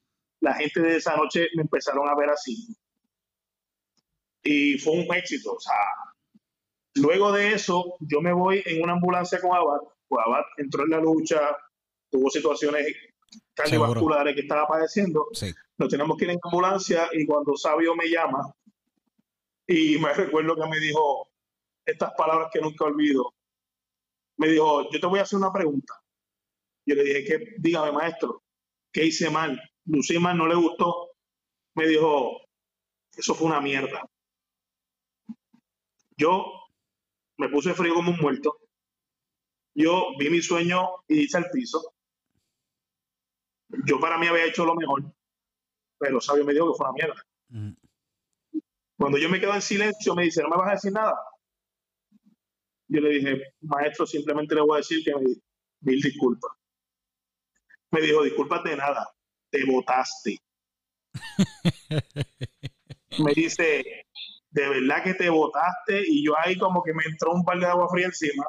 [0.40, 2.76] la gente de esa noche me empezaron a ver así.
[4.42, 5.52] Y fue un éxito.
[5.52, 5.74] O sea,
[6.94, 9.80] luego de eso, yo me voy en una ambulancia con Abad.
[10.08, 11.40] Pues Abad entró en la lucha,
[12.10, 12.86] tuvo situaciones
[13.54, 15.52] cardiovasculares que estaba padeciendo Sí.
[15.78, 18.52] nos tenemos que ir en ambulancia y cuando Sabio me llama
[19.66, 21.28] y me recuerdo que me dijo
[21.84, 23.34] estas palabras que nunca olvido.
[24.36, 25.99] Me dijo, yo te voy a hacer una pregunta.
[26.86, 28.42] Yo le dije, que dígame maestro,
[28.92, 29.60] ¿qué hice mal?
[29.84, 31.10] Lucí mal, no le gustó.
[31.74, 32.40] Me dijo,
[33.16, 34.08] eso fue una mierda.
[36.16, 36.52] Yo
[37.38, 38.58] me puse frío como un muerto.
[39.74, 41.94] Yo vi mi sueño y hice al piso.
[43.86, 45.04] Yo para mí había hecho lo mejor
[46.00, 47.26] pero Sabio me dijo que fue una mierda.
[47.50, 47.72] Mm.
[48.96, 51.14] Cuando yo me quedo en silencio, me dice, ¿no me vas a decir nada?
[52.88, 55.36] Yo le dije, maestro, simplemente le voy a decir que me
[55.82, 56.50] mil disculpas.
[57.90, 59.08] Me dijo, discúlpate de nada,
[59.50, 60.38] te votaste.
[63.18, 64.06] me dice,
[64.50, 67.66] de verdad que te votaste, y yo ahí como que me entró un par de
[67.66, 68.44] agua fría encima.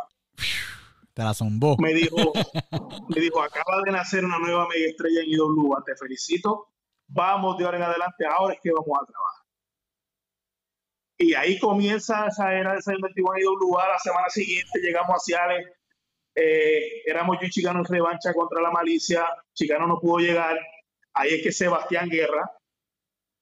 [1.14, 1.76] Te la zombó.
[1.78, 2.16] Me dijo,
[3.10, 6.68] me dijo, acaba de nacer una nueva mega estrella en IWA, te felicito.
[7.08, 9.42] Vamos de ahora en adelante, ahora es que vamos a trabajar.
[11.18, 13.89] Y ahí comienza esa era de ser metido en IWA.
[13.89, 15.68] La semana siguiente llegamos a Ciales.
[16.36, 19.25] Eh, éramos yo y Chicano en revancha contra la malicia.
[19.53, 20.57] Chicano no pudo llegar.
[21.13, 22.49] Ahí es que Sebastián Guerra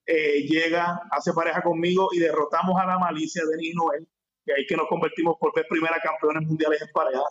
[0.06, 4.08] eh, llega, hace pareja conmigo y derrotamos a la malicia de y Noel.
[4.46, 7.24] Y ahí es que nos convertimos por vez primera campeones mundiales en pareja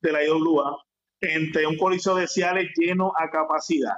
[0.00, 0.82] de la IWA
[1.20, 3.96] entre un coliseo de Ciales lleno a capacidad.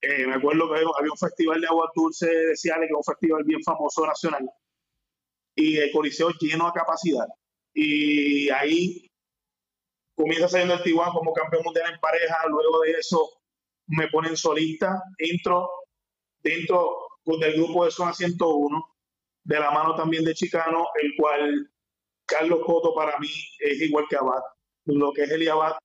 [0.00, 3.14] Eh, me acuerdo que había un festival de agua dulce de Ciales, que es un
[3.14, 4.50] festival bien famoso nacional,
[5.54, 7.26] y el coliseo lleno a capacidad.
[7.72, 9.10] Y ahí
[10.14, 13.30] comienza saliendo el Tijuana como campeón mundial en pareja, luego de eso
[13.86, 15.68] me ponen solista, entro
[16.42, 18.94] dentro del grupo de Zona 101,
[19.44, 21.70] de la mano también de Chicano, el cual
[22.26, 24.42] Carlos Coto para mí es igual que Abad.
[24.86, 25.78] Lo que es Eli Abad, o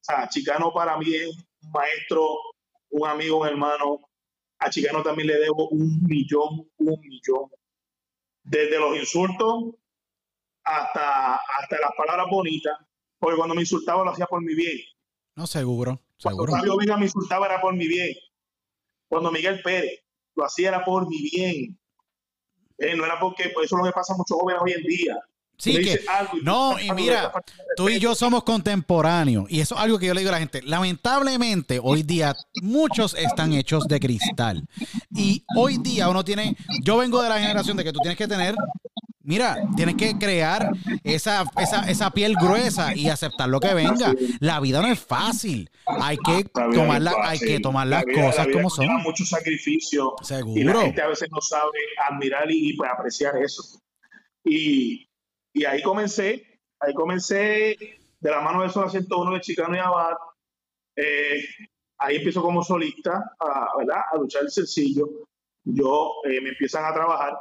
[0.00, 2.26] sea, Chicano para mí es un maestro,
[2.90, 4.00] un amigo, un hermano.
[4.58, 7.50] A Chicano también le debo un millón, un millón.
[8.42, 9.74] Desde los insultos
[10.64, 12.76] hasta, hasta las palabras bonitas.
[13.20, 14.78] Porque cuando me insultaba lo hacía por mi bien.
[15.36, 16.52] No, seguro, Cuando seguro.
[16.52, 18.16] Fabio Vega me insultaba era por mi bien.
[19.08, 20.00] Cuando Miguel Pérez
[20.34, 21.78] lo hacía era por mi bien.
[22.78, 24.82] Eh, no era porque, pues eso es lo que pasa a muchos jóvenes hoy en
[24.82, 25.16] día.
[25.58, 26.00] Sí, Le que
[26.32, 27.30] y no, y mira,
[27.76, 30.38] tú y yo somos contemporáneos y eso es algo que yo le digo a la
[30.38, 30.62] gente.
[30.62, 34.66] Lamentablemente, hoy día muchos están hechos de cristal
[35.14, 38.26] y hoy día uno tiene, yo vengo de la generación de que tú tienes que
[38.26, 38.54] tener,
[39.22, 40.70] mira, tienes que crear
[41.04, 44.14] esa, esa, esa piel gruesa y aceptar lo que venga.
[44.40, 48.26] La vida no es fácil, hay que tomar, la- hay que tomar La las vida-
[48.26, 48.86] cosas la como son.
[49.02, 50.14] mucho sacrificio.
[50.18, 50.80] Y la Seguro.
[50.82, 53.62] gente a veces no sabe admirar y, y, apreciar eso.
[54.44, 55.08] Y,
[55.54, 57.76] y ahí comencé, ahí comencé
[58.20, 60.14] de la mano de Zona 101 de Chicano y Abad.
[60.96, 61.44] Eh,
[61.98, 64.00] ahí empiezo como solista, a, ¿verdad?
[64.12, 65.08] a luchar el sencillo.
[65.64, 67.34] Yo eh, me empiezan a trabajar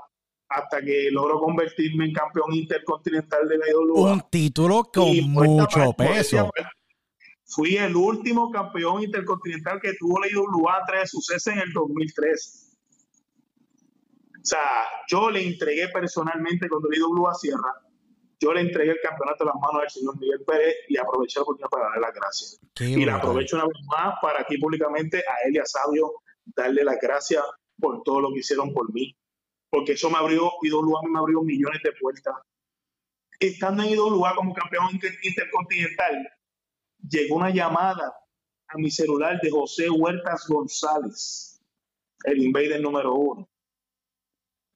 [0.49, 4.13] hasta que logro convertirme en campeón intercontinental de la IWA.
[4.13, 6.49] Un título con Y mucho parte, peso.
[7.45, 12.77] Fui el último campeón intercontinental que tuvo la IWA tras de suceso en el 2003.
[14.41, 14.59] O sea,
[15.07, 17.73] yo le entregué personalmente cuando la IWA cierra,
[18.39, 21.43] yo le entregué el campeonato a las manos del señor Miguel Pérez y aproveché la
[21.43, 22.59] oportunidad para darle las gracias.
[22.73, 26.13] Qué Y la aprovecho una vez más para aquí públicamente a él y a Sabio
[26.45, 27.43] darle las gracias
[27.77, 29.15] por todo lo que hicieron por mí.
[29.69, 32.35] Porque eso me abrió, IWA me abrió millones de puertas.
[33.39, 36.29] Estando en IWA como campeón inter- intercontinental,
[37.07, 38.13] llegó una llamada
[38.67, 41.61] a mi celular de José Huertas González,
[42.25, 43.49] el invader número uno.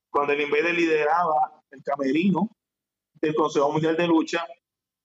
[0.09, 2.49] Cuando el invader lideraba el camerino
[3.15, 4.45] del Consejo Mundial de Lucha,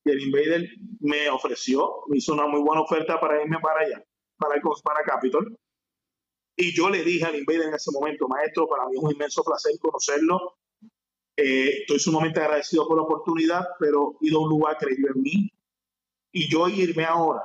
[0.04, 0.68] y el invader
[1.00, 4.04] me ofreció, me hizo una muy buena oferta para irme para allá,
[4.38, 5.58] para, el, para Capitol.
[6.60, 9.44] Y yo le dije al invader en ese momento, maestro, para mí es un inmenso
[9.44, 10.58] placer conocerlo.
[11.36, 15.52] Eh, estoy sumamente agradecido por la oportunidad, pero lugar creyó en mí.
[16.32, 17.42] Y yo irme ahora,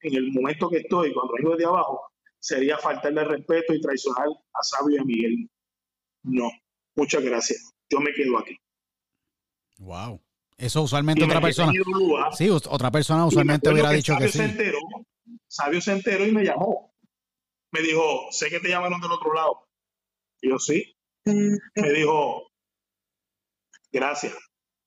[0.00, 4.62] en el momento que estoy, cuando vengo de abajo, sería faltarle respeto y traicionar a
[4.62, 5.50] Sabio y a Miguel.
[6.24, 6.50] No,
[6.94, 7.72] muchas gracias.
[7.88, 8.54] Yo me quedo aquí.
[9.78, 10.20] Wow.
[10.58, 11.72] Eso usualmente otra persona.
[12.36, 14.40] sí, otra persona usualmente hubiera dicho que sí.
[15.48, 16.92] Sabio se enteró y me llamó.
[17.76, 19.68] Me dijo, sé que te llamaron del otro lado.
[20.40, 20.96] Y yo sí.
[21.26, 22.50] Me dijo,
[23.92, 24.34] gracias,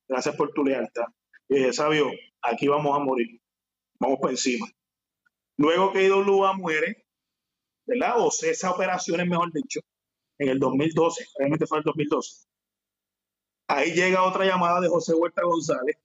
[0.07, 1.05] gracias por tu lealtad.
[1.47, 2.09] Y dije, Sabio,
[2.41, 3.39] aquí vamos a morir.
[3.99, 4.65] Vamos por encima.
[5.57, 7.05] Luego que IWA muere,
[7.85, 8.15] ¿verdad?
[8.17, 9.81] O cesa operaciones, mejor dicho,
[10.39, 12.47] en el 2012, realmente fue el 2012.
[13.67, 15.95] Ahí llega otra llamada de José Huerta González.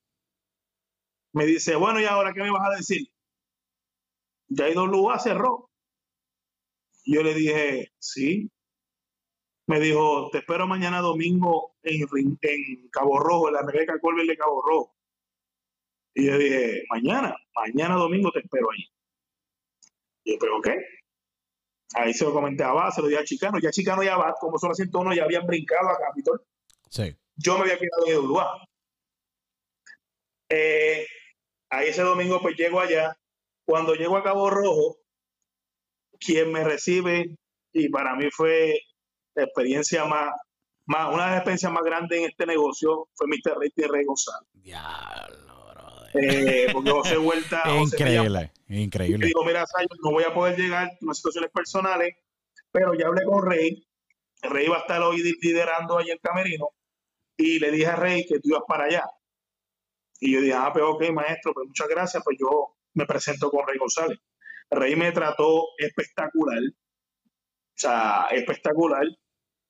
[1.33, 3.09] Me dice, bueno, ¿y ahora qué me vas a decir?
[4.49, 5.71] Ya IWA cerró.
[7.05, 8.51] Yo le dije, sí.
[9.67, 12.07] Me dijo, te espero mañana domingo en,
[12.43, 14.95] en Cabo Rojo, en la Rebeca Colbert de Cabo Rojo.
[16.15, 18.85] Y yo dije, mañana, mañana domingo te espero ahí.
[20.25, 20.77] Y yo, pero ¿qué?
[21.95, 23.59] Ahí se lo comenté a Abad, se lo dije a Chicano.
[23.59, 26.43] Ya Chicano y Abad, como son las 101, ya habían brincado a Capitol.
[26.91, 28.47] Sí yo me había quedado en Uruguay.
[30.49, 31.07] Eh,
[31.71, 33.17] ahí ese domingo pues llego allá.
[33.67, 34.99] Cuando llego a Cabo Rojo,
[36.25, 37.37] quien me recibe,
[37.73, 38.79] y para mí fue
[39.35, 40.31] la experiencia más,
[40.87, 43.59] más una de las experiencias más grandes en este negocio, fue Mr.
[43.59, 44.49] Rey Rey González.
[44.53, 45.45] Diablo,
[46.15, 47.63] eh, porque José Vuelta.
[47.77, 49.27] increíble, increíble.
[49.27, 49.65] digo, mira,
[50.03, 52.15] no voy a poder llegar por situaciones personales,
[52.71, 53.87] pero ya hablé con Rey.
[54.43, 56.69] Rey va a estar hoy liderando ahí el camerino
[57.37, 59.05] y le dije a Rey que tú ibas para allá.
[60.21, 63.51] Y yo dije, ah, pero pues, ok, maestro, pues muchas gracias, pues yo me presento
[63.51, 64.19] con Rey González.
[64.71, 69.07] Rey me trató espectacular, o sea, espectacular.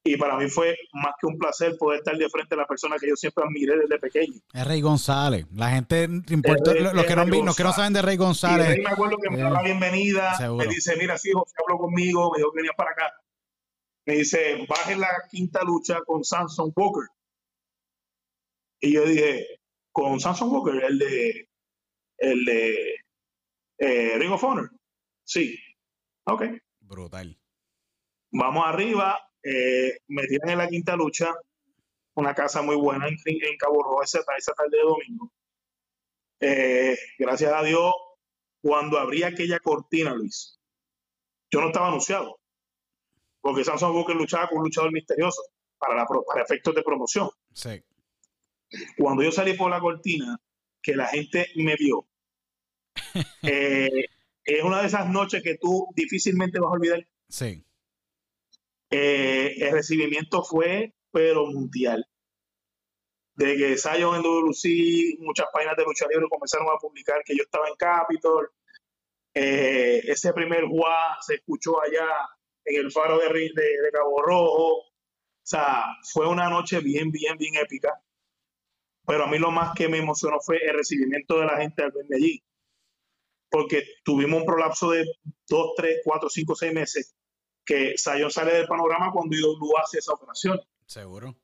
[0.07, 2.97] Y para mí fue más que un placer poder estar de frente a la persona
[3.01, 4.39] que yo siempre admiré desde pequeño.
[4.53, 5.47] Es Rey González.
[5.55, 8.69] La gente, importa, los, que no, los, que no, saben de Rey González.
[8.69, 10.37] Rey me acuerdo que me da la bienvenida.
[10.59, 13.15] Me dice, mira, sí, José habló conmigo, me dijo que venía para acá.
[14.05, 17.09] Me dice, baje la quinta lucha con Samson Booker.
[18.81, 19.47] Y yo dije,
[19.91, 21.49] con Samson Walker, el de,
[22.19, 22.97] el de
[23.79, 24.71] eh, Ring of Honor.
[25.25, 25.59] Sí.
[26.25, 26.45] Ok.
[26.81, 27.39] Brutal.
[28.31, 29.19] Vamos arriba.
[29.43, 31.35] Eh, me tiran en la quinta lucha.
[32.15, 35.33] Una casa muy buena en, Cabo Rojo esa, esa tarde de domingo.
[36.41, 37.93] Eh, gracias a Dios,
[38.63, 40.61] cuando abría aquella cortina, Luis,
[41.51, 42.39] yo no estaba anunciado.
[43.41, 45.43] Porque Samson Walker luchaba con un luchador misterioso
[45.77, 47.29] para, la, para efectos de promoción.
[47.53, 47.83] Sí
[48.97, 50.39] cuando yo salí por la cortina,
[50.83, 52.07] que la gente me vio,
[53.43, 54.07] eh,
[54.45, 57.07] es una de esas noches que tú difícilmente vas a olvidar.
[57.29, 57.65] Sí.
[58.91, 62.07] Eh, el recibimiento fue, pero mundial.
[63.35, 67.43] De que Zion en WC, muchas páginas de lucha libre comenzaron a publicar que yo
[67.43, 68.51] estaba en Capitol.
[69.35, 72.07] Eh, ese primer Juá se escuchó allá
[72.65, 74.79] en el faro de, de, de Cabo Rojo.
[74.79, 78.01] O sea, fue una noche bien, bien, bien épica.
[79.07, 81.91] Pero a mí lo más que me emocionó fue el recibimiento de la gente al
[81.91, 82.43] verme allí.
[83.55, 85.07] Porque tuvimos un prolapso de
[85.49, 87.15] dos, tres, cuatro, cinco, seis meses
[87.65, 90.61] que Sayon sale del panorama cuando IW hace esa operación.
[90.87, 91.37] Seguro.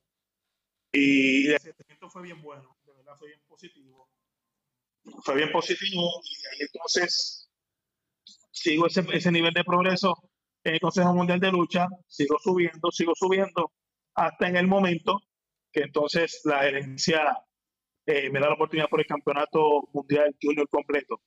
[0.90, 4.11] Y el recibimiento fue bien bueno, de verdad fue bien positivo.
[5.22, 7.48] Fue bien positivo y ahí entonces
[8.50, 10.16] sigo ese, ese nivel de progreso
[10.64, 13.70] en el Consejo Mundial de Lucha, sigo subiendo, sigo subiendo,
[14.16, 15.20] hasta en el momento
[15.70, 17.38] que entonces la gerencia
[18.06, 21.22] eh, me da la oportunidad por el campeonato mundial junior completo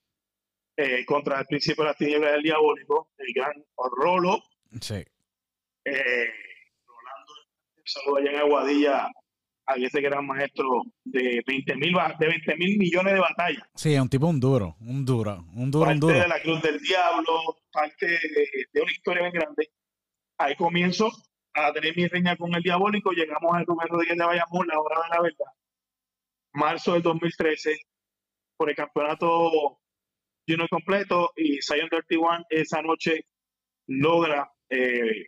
[0.77, 3.53] eh, contra el principio de las tinieblas del diabólico, el gran
[3.97, 4.41] Rolo.
[4.81, 5.03] Sí.
[5.85, 6.29] Eh,
[6.85, 7.33] Rolando,
[7.83, 9.11] saludo allá en Aguadilla
[9.65, 10.65] a ese gran maestro
[11.05, 13.63] de 20 mil de 20 mil millones de batallas.
[13.75, 16.19] Sí, es un tipo un duro, un duro, un duro, un duro.
[16.19, 19.71] de la Cruz del Diablo, parte de, de una historia bien grande.
[20.37, 21.11] Ahí comienzo
[21.53, 23.11] a tener mi reña con el diabólico.
[23.11, 25.53] Llegamos al número 10 de Bayamón, la hora de la verdad
[26.53, 27.75] marzo del 2013
[28.57, 29.79] por el campeonato
[30.47, 33.25] Junior completo y Zion 31 esa noche
[33.87, 35.27] logra eh,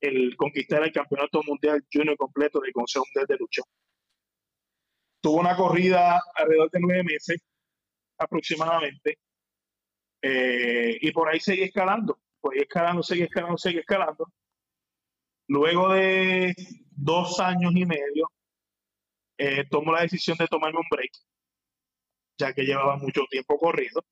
[0.00, 3.62] el conquistar el campeonato mundial Junior completo del Consejo Mundial de Lucha.
[5.20, 7.40] Tuvo una corrida alrededor de nueve meses
[8.18, 9.18] aproximadamente.
[10.22, 14.26] Eh, y por ahí seguí escalando, por ahí escalando, seguí escalando, seguí escalando.
[15.48, 16.54] Luego de
[16.90, 18.30] dos años y medio,
[19.38, 21.12] eh, tomo la decisión de tomarme un break,
[22.38, 24.04] ya que llevaba mucho tiempo corriendo.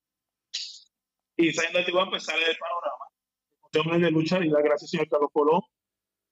[1.37, 3.05] Y saliendo de Tijuana, pues sale del panorama.
[3.71, 5.63] Tengo de lucha y dar gracias, señor Carlos Colón,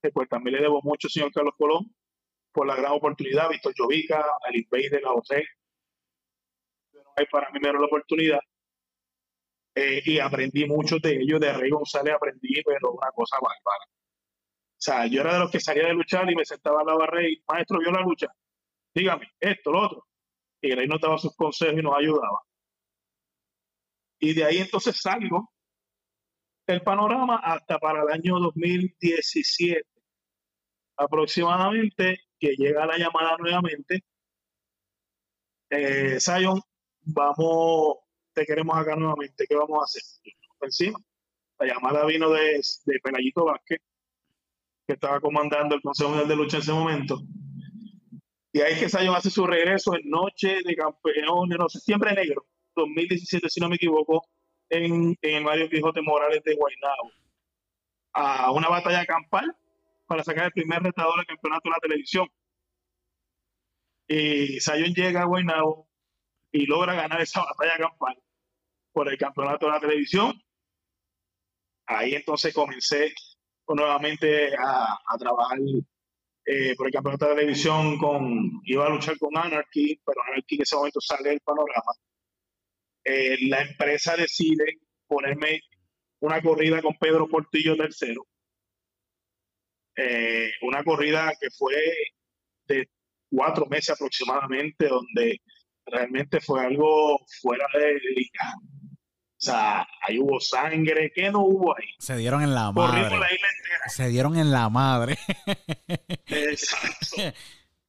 [0.03, 1.95] que pues también le debo mucho, señor Carlos Colón,
[2.53, 3.49] por la gran oportunidad.
[3.49, 5.45] Víctor Jovica, el de la José.
[7.31, 8.41] Para mí me la oportunidad.
[9.75, 11.41] Eh, y aprendí mucho de ellos.
[11.41, 13.85] De Rey González aprendí, pero una cosa bárbara.
[13.85, 17.01] O sea, yo era de los que salía de luchar y me sentaba al lado
[17.01, 18.29] de Rey, maestro, vio la lucha.
[18.95, 20.07] Dígame, esto, lo otro.
[20.61, 22.41] Y Rey nos daba sus consejos y nos ayudaba.
[24.21, 25.51] Y de ahí entonces salgo
[26.67, 29.85] el panorama hasta para el año 2017
[30.97, 34.05] aproximadamente que llega la llamada nuevamente.
[35.71, 36.19] Eh,
[37.03, 37.97] vamos,
[38.35, 40.03] te queremos acá nuevamente, ¿qué vamos a hacer?
[40.61, 40.99] Encima.
[41.59, 43.81] La llamada vino de, de Pelayito Vázquez,
[44.87, 47.21] que estaba comandando el Consejo Mundial de Lucha en ese momento.
[48.53, 52.47] Y ahí es que Zion hace su regreso en Noche de Campeones, no, septiembre negro,
[52.75, 54.27] 2017, si no me equivoco,
[54.69, 57.13] en, en el Mario Quijote Morales de Guaynabo.
[58.13, 59.57] A una batalla campal
[60.07, 62.29] para sacar el primer retador del campeonato de la televisión.
[64.09, 65.89] Y Sayon llega a Guaynabo
[66.51, 68.21] y logra ganar esa batalla campal
[68.93, 70.43] por el campeonato de la televisión.
[71.87, 73.15] Ahí entonces comencé
[73.69, 75.59] nuevamente a, trabajar
[76.45, 80.63] eh, por el campeonato de televisión con iba a luchar con Anarchy, pero Anarchy en
[80.63, 81.93] ese momento sale del panorama.
[83.05, 85.61] Eh, la empresa decide ponerme
[86.21, 88.27] una corrida con Pedro Portillo tercero
[89.97, 91.75] eh, una corrida que fue
[92.67, 92.89] de
[93.31, 95.41] cuatro meses aproximadamente, donde
[95.85, 98.55] realmente fue algo fuera de liga.
[98.57, 101.89] O sea, ahí hubo sangre, ¿qué no hubo ahí?
[101.99, 103.03] Se dieron en la madre.
[103.03, 103.89] Corrimos la isla entera.
[103.89, 105.19] Se dieron en la madre.
[106.27, 107.17] Exacto.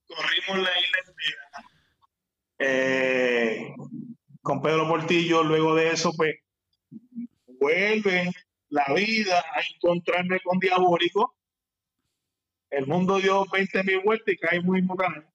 [0.08, 1.50] Corrimos la isla entera.
[2.60, 3.74] Eh,
[4.42, 6.36] con Pedro Portillo, luego de eso, pues,
[7.60, 8.32] vuelve
[8.70, 11.36] la vida a encontrarme con Diabólico
[12.72, 15.28] el mundo dio 20 mil vueltas y cae muy canal.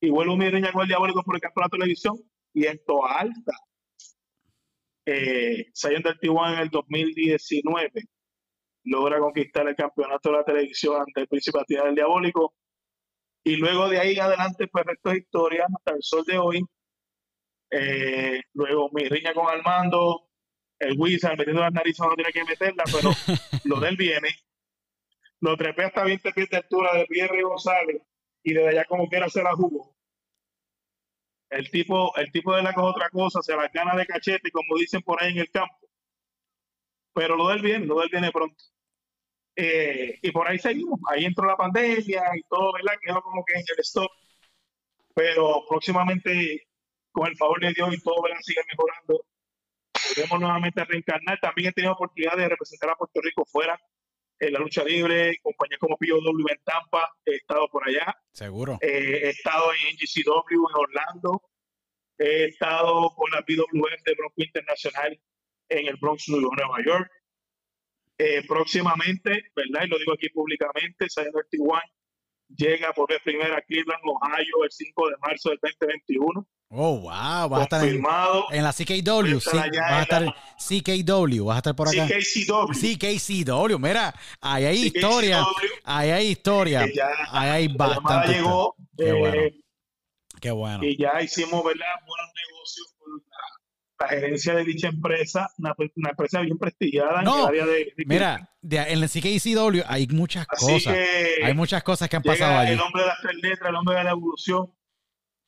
[0.00, 2.16] Y vuelvo mi reña con el diabólico por el campeonato de televisión
[2.54, 3.52] y en toda alta.
[5.06, 7.90] Eh, saliendo del Tijuana en el 2019,
[8.84, 12.54] logra conquistar el campeonato de la televisión ante el príncipe del diabólico.
[13.44, 16.64] Y luego de ahí adelante, pues resto de historia hasta el sol de hoy.
[17.76, 20.28] Eh, luego mi riña con Armando,
[20.78, 23.10] el Wizard metiendo las narices no tiene que meterla, pero
[23.64, 24.28] lo del viene.
[25.40, 28.00] Lo trepé hasta 20 pies de altura de Pierre González
[28.44, 29.92] y desde allá como quiera se la jugó.
[31.50, 34.78] El tipo, el tipo de la cosa otra cosa, se la gana de cachete, como
[34.78, 35.76] dicen por ahí en el campo.
[37.12, 38.64] Pero lo del bien, lo del viene pronto.
[39.56, 41.00] Eh, y por ahí seguimos.
[41.10, 42.94] Ahí entró la pandemia y todo, ¿verdad?
[43.02, 44.10] Quedó como que en el stop.
[45.14, 46.66] Pero próximamente,
[47.14, 48.40] con el favor de Dios y todo, ¿verdad?
[48.42, 49.24] Sigue mejorando.
[50.14, 51.38] Podemos nuevamente reencarnar.
[51.40, 53.80] También he tenido oportunidad de representar a Puerto Rico fuera
[54.40, 58.14] en la lucha libre, compañías como POW en Tampa, he estado por allá.
[58.32, 58.78] Seguro.
[58.80, 61.42] Eh, he estado en GCW en Orlando.
[62.18, 65.20] He estado con la PWF de Bronco Internacional
[65.68, 67.10] en el Bronx, Nueva York.
[68.18, 69.86] Eh, próximamente, ¿verdad?
[69.86, 71.84] Y lo digo aquí públicamente, Sayonara Tijuana
[72.48, 76.46] llega por vez primera a Cleveland, Ohio, el 5 de marzo del 2021.
[76.76, 78.02] Oh, wow, vas a estar en,
[78.64, 82.06] la CKW, sí, vas a estar CKW, vas a estar por acá.
[82.08, 82.72] CKCW.
[82.72, 85.46] CKCW, mira, ahí hay historia,
[85.84, 86.84] ahí hay historia,
[87.30, 88.32] ahí hay bastante.
[88.32, 89.40] Llegó, Qué bueno.
[89.40, 89.60] Eh,
[90.40, 90.84] Qué bueno.
[90.84, 91.86] Y ya hicimos, ¿verdad?
[92.06, 92.93] Buenos negocios
[93.98, 95.74] la, gerencia de dicha empresa, una,
[96.10, 97.92] empresa bien prestigiada en el área de...
[98.06, 100.96] mira, en la CKCW hay muchas cosas,
[101.42, 102.72] hay muchas cosas que han pasado allí.
[102.72, 104.72] El hombre de las tres letras, el hombre de la evolución,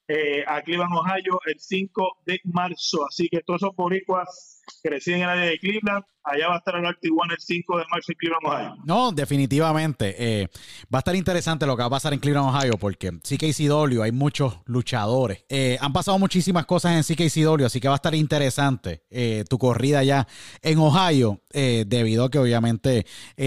[0.08, 3.06] eh, a Cleveland, Ohio, el 5 de marzo.
[3.06, 6.74] Así que todos esos boricuas residen en el área de Cleveland, allá va a estar
[6.76, 8.82] el One el 5 de marzo en Cleveland, Ohio.
[8.84, 10.14] No, definitivamente.
[10.18, 10.48] Eh,
[10.92, 14.12] va a estar interesante lo que va a pasar en Cleveland, Ohio, porque CKCW hay
[14.12, 15.44] muchos luchadores.
[15.48, 19.58] Eh, han pasado muchísimas cosas en CKCW, así que va a estar interesante eh, tu
[19.58, 20.26] corrida allá
[20.62, 23.06] en Ohio, debido a que obviamente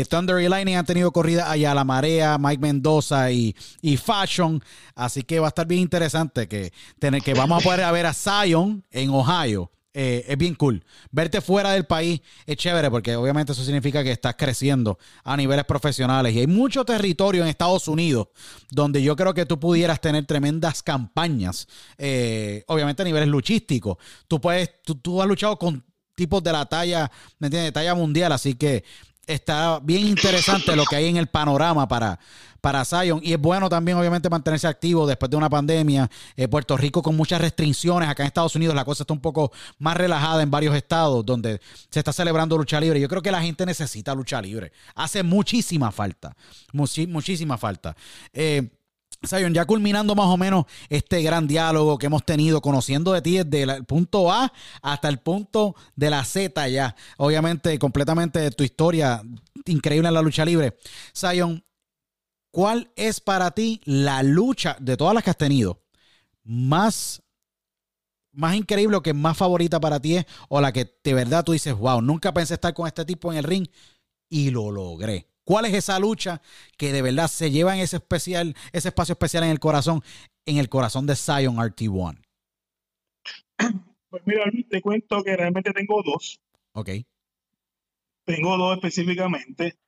[0.10, 4.64] Thunder y Lightning han tenido corrida allá a la marea, Mike Mendoza y, y Fashion.
[4.96, 8.14] Así que va a estar bien interesante que, tener, que vamos a poder ver a
[8.14, 10.84] Zion en Ohio eh, es bien cool.
[11.12, 15.66] Verte fuera del país es chévere porque obviamente eso significa que estás creciendo a niveles
[15.66, 16.36] profesionales.
[16.36, 18.28] Y hay mucho territorio en Estados Unidos
[18.70, 21.68] donde yo creo que tú pudieras tener tremendas campañas,
[21.98, 23.98] eh, obviamente a niveles luchísticos.
[24.28, 25.84] Tú, puedes, tú, has luchado con
[26.14, 27.10] tipos de la talla,
[27.40, 27.74] ¿me entiendes?
[27.74, 28.84] Talla mundial, así que
[29.30, 32.20] está bien interesante lo que hay en el panorama para,
[32.62, 33.22] para Zion.
[33.24, 36.10] Y es bueno también, obviamente, mantenerse activo después de una pandemia.
[36.36, 38.10] Eh, Puerto Rico con muchas restricciones.
[38.10, 41.62] Acá en Estados Unidos la cosa está un poco más relajada en varios estados donde
[41.90, 43.00] se está celebrando lucha libre.
[43.00, 44.72] Yo creo que la gente necesita lucha libre.
[44.96, 46.36] Hace muchísima falta.
[46.74, 47.96] muchísima falta.
[48.34, 48.70] Eh,
[49.26, 53.38] Zion, ya culminando más o menos este gran diálogo que hemos tenido, conociendo de ti
[53.44, 54.52] desde el punto A
[54.82, 56.96] hasta el punto de la Z ya.
[57.18, 59.22] Obviamente, completamente tu historia
[59.66, 60.78] increíble en la lucha libre.
[61.14, 61.64] Zion,
[62.52, 65.84] ¿cuál es para ti la lucha de todas las que has tenido
[66.44, 67.22] más,
[68.32, 71.52] más increíble o que más favorita para ti es o la que de verdad tú
[71.52, 73.68] dices, wow, nunca pensé estar con este tipo en el ring
[74.30, 75.29] y lo logré?
[75.50, 76.44] ¿Cuál es esa lucha
[76.78, 80.04] que de verdad se lleva en ese especial, ese espacio especial en el corazón,
[80.46, 82.22] en el corazón de Zion RT1?
[84.12, 86.40] Pues mira, te cuento que realmente tengo dos.
[86.74, 86.90] Ok.
[88.26, 89.80] Tengo dos específicamente.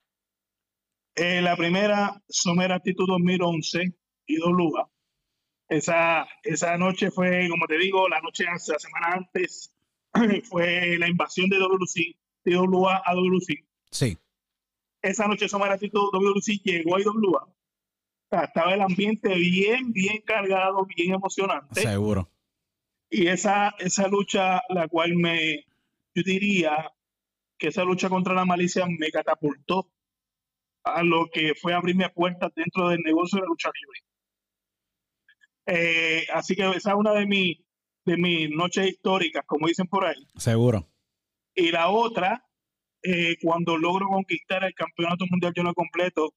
[1.14, 3.94] Eh, la primera, Summer Actitud 2011,
[4.26, 4.90] IWA.
[5.70, 9.76] Esa, esa noche fue, como te digo, la noche, la semana antes,
[10.50, 13.64] fue la invasión de WC, IWA a WC.
[13.92, 14.18] Sí
[15.02, 17.48] esa noche Somaracito WC llegó a IWA.
[18.44, 21.82] estaba el ambiente bien, bien cargado, bien emocionante.
[21.82, 22.30] Seguro.
[23.10, 25.66] Y esa, esa lucha, la cual me,
[26.16, 26.92] yo diría
[27.58, 29.92] que esa lucha contra la malicia me catapultó
[30.84, 34.00] a lo que fue abrirme puertas dentro del negocio de la lucha libre.
[35.68, 37.58] Eh, así que esa es una de, mis
[38.06, 40.28] de mis noches históricas, como dicen por ahí.
[40.38, 40.88] Seguro.
[41.54, 42.50] Y la otra
[43.04, 46.34] eh, cuando logro conquistar el campeonato mundial lleno completo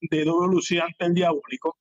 [0.00, 1.76] de WC ante el diabólico.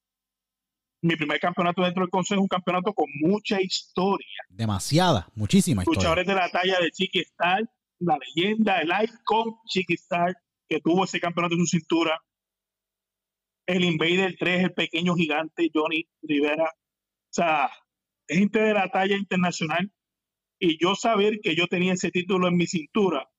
[1.01, 4.43] Mi primer campeonato dentro del consejo, un campeonato con mucha historia.
[4.49, 5.99] Demasiada, muchísima historia.
[5.99, 7.63] Luchadores de la talla de Chiqui Star,
[7.99, 10.35] la leyenda, el icon Chiqui Star,
[10.67, 12.19] que tuvo ese campeonato en su cintura.
[13.65, 16.65] El Invader 3, el pequeño gigante Johnny Rivera.
[16.65, 17.71] O sea,
[18.27, 19.89] gente de la talla internacional.
[20.59, 23.29] Y yo saber que yo tenía ese título en mi cintura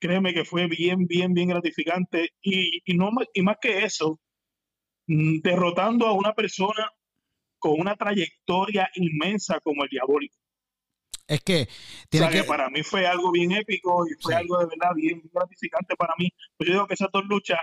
[0.00, 2.30] créeme que fue bien, bien, bien gratificante.
[2.42, 4.18] Y, no, y más que eso,
[5.06, 6.90] mm, derrotando a una persona
[7.58, 10.36] con una trayectoria inmensa como el diabólico.
[11.28, 11.68] Es que,
[12.08, 12.42] tiene que...
[12.42, 16.28] para mí fue algo bien épico y fue algo de verdad bien gratificante para mí.
[16.56, 17.58] Pues yo digo que esas dos luchas,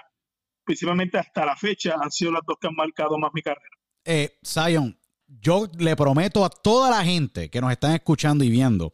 [0.64, 3.76] principalmente hasta la fecha, han sido las dos que han marcado más mi carrera.
[4.06, 8.94] Eh, Zion, yo le prometo a toda la gente que nos están escuchando y viendo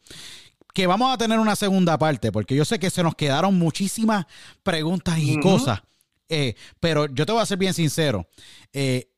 [0.73, 4.25] que vamos a tener una segunda parte, porque yo sé que se nos quedaron muchísimas
[4.63, 5.81] preguntas y cosas.
[6.29, 8.27] Eh, pero yo te voy a ser bien sincero.
[8.73, 9.11] Eh,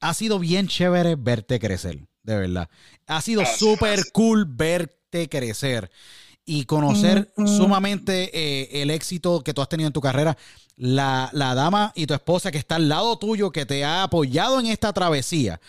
[0.00, 2.68] ha sido bien chévere verte crecer, de verdad.
[3.06, 5.90] Ha sido súper cool verte crecer
[6.44, 10.36] y conocer sumamente eh, el éxito que tú has tenido en tu carrera.
[10.76, 14.58] La, la, dama y tu esposa que está al lado tuyo, que te ha apoyado
[14.58, 15.60] en esta travesía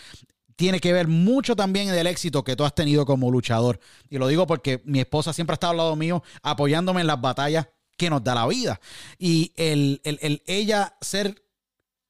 [0.56, 3.80] tiene que ver mucho también del éxito que tú has tenido como luchador.
[4.08, 7.20] Y lo digo porque mi esposa siempre ha estado al lado mío apoyándome en las
[7.20, 8.80] batallas que nos da la vida.
[9.18, 10.00] Y el,
[10.46, 11.42] ella ser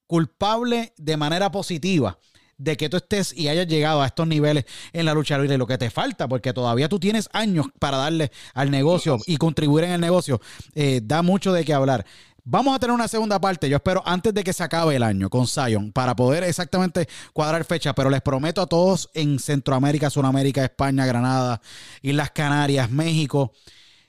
[0.07, 2.19] culpable de manera positiva
[2.57, 5.67] de que tú estés y hayas llegado a estos niveles en la lucha libre, lo
[5.67, 9.93] que te falta, porque todavía tú tienes años para darle al negocio y contribuir en
[9.93, 10.41] el negocio,
[10.75, 12.07] eh, da mucho de qué hablar.
[12.47, 15.31] Vamos a tener una segunda parte, yo espero, antes de que se acabe el año
[15.31, 20.63] con Zion, para poder exactamente cuadrar fecha, pero les prometo a todos en Centroamérica, Sudamérica,
[20.63, 21.63] España, Granada,
[22.03, 23.55] Islas Canarias, México,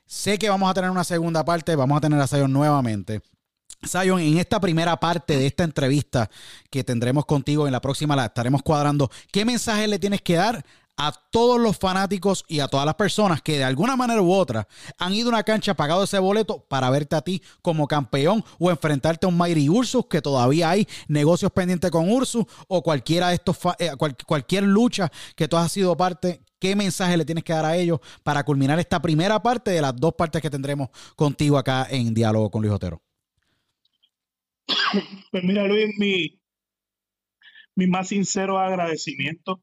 [0.05, 3.21] sé que vamos a tener una segunda parte, vamos a tener a Zion nuevamente.
[3.87, 6.29] Zion, en esta primera parte de esta entrevista
[6.69, 10.65] que tendremos contigo en la próxima, la estaremos cuadrando, ¿qué mensaje le tienes que dar
[10.97, 14.67] a todos los fanáticos y a todas las personas que de alguna manera u otra
[14.97, 18.69] han ido a una cancha, pagado ese boleto para verte a ti como campeón o
[18.69, 23.35] enfrentarte a un Mighty Ursus, que todavía hay negocios pendientes con Ursus o cualquiera de
[23.35, 23.91] estos, eh,
[24.25, 26.41] cualquier lucha que tú has sido parte.
[26.59, 29.95] ¿Qué mensaje le tienes que dar a ellos para culminar esta primera parte de las
[29.95, 33.01] dos partes que tendremos contigo acá en Diálogo con Luis Otero?
[35.31, 36.39] Pues mira, Luis, mi,
[37.75, 39.61] mi más sincero agradecimiento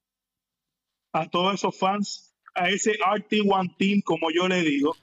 [1.12, 4.96] a todos esos fans, a ese RT1 Team, como yo le digo,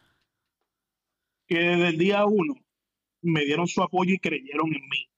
[1.48, 2.56] que desde el día uno
[3.22, 5.10] me dieron su apoyo y creyeron en mí.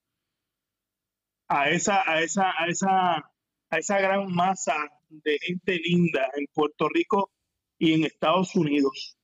[1.47, 3.17] A esa, a esa, a esa,
[3.69, 4.75] a esa gran masa
[5.09, 7.31] de gente linda en Puerto Rico
[7.77, 9.17] y en Estados Unidos.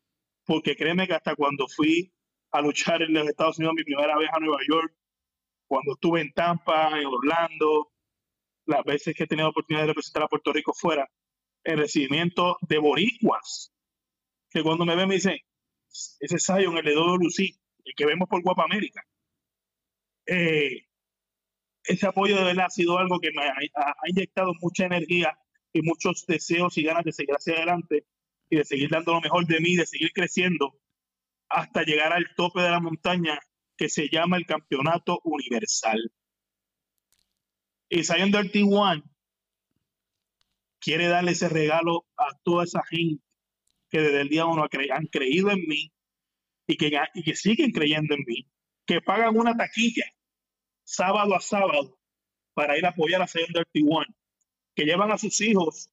[0.46, 2.14] Porque créeme que hasta cuando fui
[2.52, 4.94] a luchar en los Estados Unidos mi primera vez a Nueva York,
[5.68, 7.92] cuando estuve en Tampa, en Orlando,
[8.66, 11.10] las veces que he tenido oportunidad de representar a Puerto Rico fuera,
[11.68, 13.74] el recibimiento de boricuas,
[14.50, 15.38] que cuando me ven me dicen,
[16.20, 19.04] ese Zion, el de Dodo Lucy, el que vemos por Guapa América.
[20.26, 20.86] Eh,
[21.84, 25.38] ese apoyo de verdad ha sido algo que me ha, ha, inyectado mucha energía
[25.74, 28.06] y muchos deseos y ganas de seguir hacia adelante
[28.50, 30.80] y de seguir dando lo mejor de mí, de seguir creciendo
[31.50, 33.40] hasta llegar al tope de la montaña
[33.76, 36.14] que se llama el Campeonato Universal.
[37.90, 39.04] Y Zion Dirty One
[40.88, 43.22] quiere darle ese regalo a toda esa gente
[43.90, 45.92] que desde el día uno han creído en mí
[46.66, 48.48] y que, y que siguen creyendo en mí,
[48.86, 50.06] que pagan una taquilla
[50.86, 52.00] sábado a sábado
[52.54, 54.08] para ir a apoyar a Zion Dirty One,
[54.74, 55.90] que llevan a sus hijos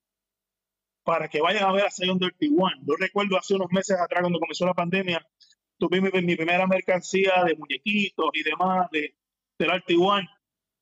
[1.03, 2.77] para que vayan a ver a Zion Dirty One.
[2.87, 5.27] Yo recuerdo hace unos meses atrás, cuando comenzó la pandemia,
[5.77, 9.17] tuve mi, mi primera mercancía de muñequitos y demás de,
[9.59, 10.29] del Dirty One,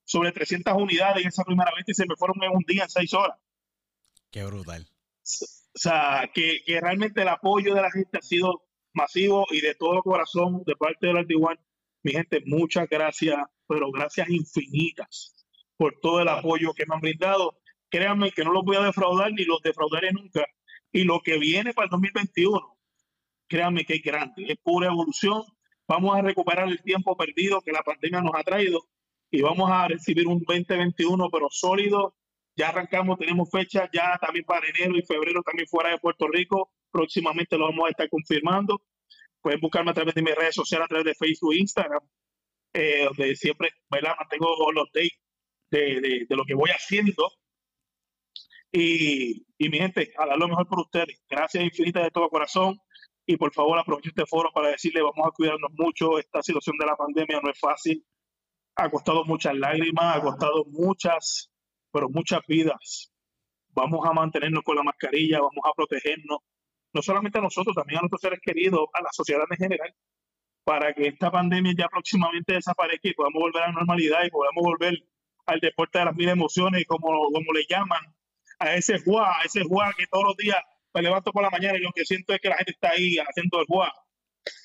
[0.04, 2.90] sobre 300 unidades en esa primera vez y se me fueron en un día, en
[2.90, 3.38] seis horas.
[4.33, 4.89] Qué brutal.
[5.20, 8.64] O sea, que, que realmente el apoyo de la gente ha sido
[8.95, 11.61] masivo y de todo corazón de parte del One.
[12.03, 13.37] Mi gente, muchas gracias,
[13.68, 17.59] pero gracias infinitas por todo el apoyo que me han brindado.
[17.91, 20.47] Créanme que no los voy a defraudar ni los defraudaré nunca.
[20.93, 22.78] Y lo que viene para el 2021,
[23.49, 25.43] créanme que es grande, es pura evolución.
[25.87, 28.89] Vamos a recuperar el tiempo perdido que la pandemia nos ha traído
[29.30, 32.14] y vamos a recibir un 2021, pero sólido.
[32.57, 36.72] Ya arrancamos, tenemos fecha ya también para enero y febrero, también fuera de Puerto Rico.
[36.90, 38.82] Próximamente lo vamos a estar confirmando.
[39.40, 42.03] Pueden buscarme a través de mis redes sociales, a través de Facebook e Instagram,
[42.74, 44.14] eh, donde siempre ¿verdad?
[44.18, 45.18] mantengo los dates
[45.70, 47.32] de, de, lo que voy haciendo.
[48.70, 51.22] Y, y mi gente, a dar lo mejor por ustedes.
[51.28, 52.78] Gracias infinitas de todo corazón.
[53.24, 56.18] Y por favor, aproveche este foro para decirle, vamos a cuidarnos mucho.
[56.18, 58.05] Esta situación de la pandemia no es fácil
[58.76, 61.51] ha costado muchas lágrimas, ha costado muchas,
[61.93, 63.12] pero muchas vidas.
[63.68, 66.38] Vamos a mantenernos con la mascarilla, vamos a protegernos,
[66.93, 69.95] no solamente a nosotros, también a nuestros seres queridos, a la sociedad en general,
[70.64, 74.62] para que esta pandemia ya próximamente desaparezca y podamos volver a la normalidad y podamos
[74.62, 74.95] volver
[75.47, 78.03] al deporte de las mil emociones, como, como le llaman,
[78.59, 80.59] a ese juego, a ese juego que todos los días
[80.95, 83.16] me levanto por la mañana y lo que siento es que la gente está ahí
[83.18, 83.93] haciendo el juego,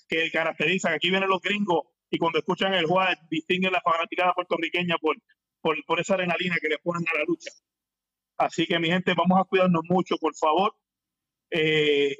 [0.07, 4.33] que caracteriza que aquí vienen los gringos y cuando escuchan el juez distinguen la fanaticada
[4.33, 5.17] puertorriqueña por,
[5.61, 7.51] por, por, esa adrenalina que le ponen a la lucha.
[8.37, 10.75] Así que mi gente, vamos a cuidarnos mucho, por favor.
[11.51, 12.15] Eh,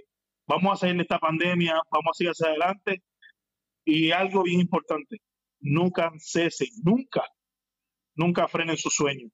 [0.47, 3.03] vamos a salir de esta pandemia, vamos a seguir hacia adelante.
[3.85, 5.21] Y algo bien importante,
[5.59, 7.23] nunca cesen, nunca,
[8.15, 9.29] nunca frenen su sueño.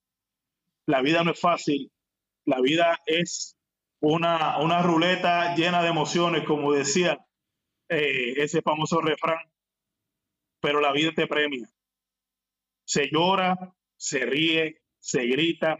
[0.86, 1.90] La vida no es fácil,
[2.44, 3.56] la vida es
[4.00, 7.18] una, una ruleta llena de emociones, como decía
[7.88, 9.38] eh, ese famoso refrán
[10.64, 11.68] pero la vida te premia.
[12.86, 13.54] Se llora,
[14.04, 15.78] se ríe, se grita.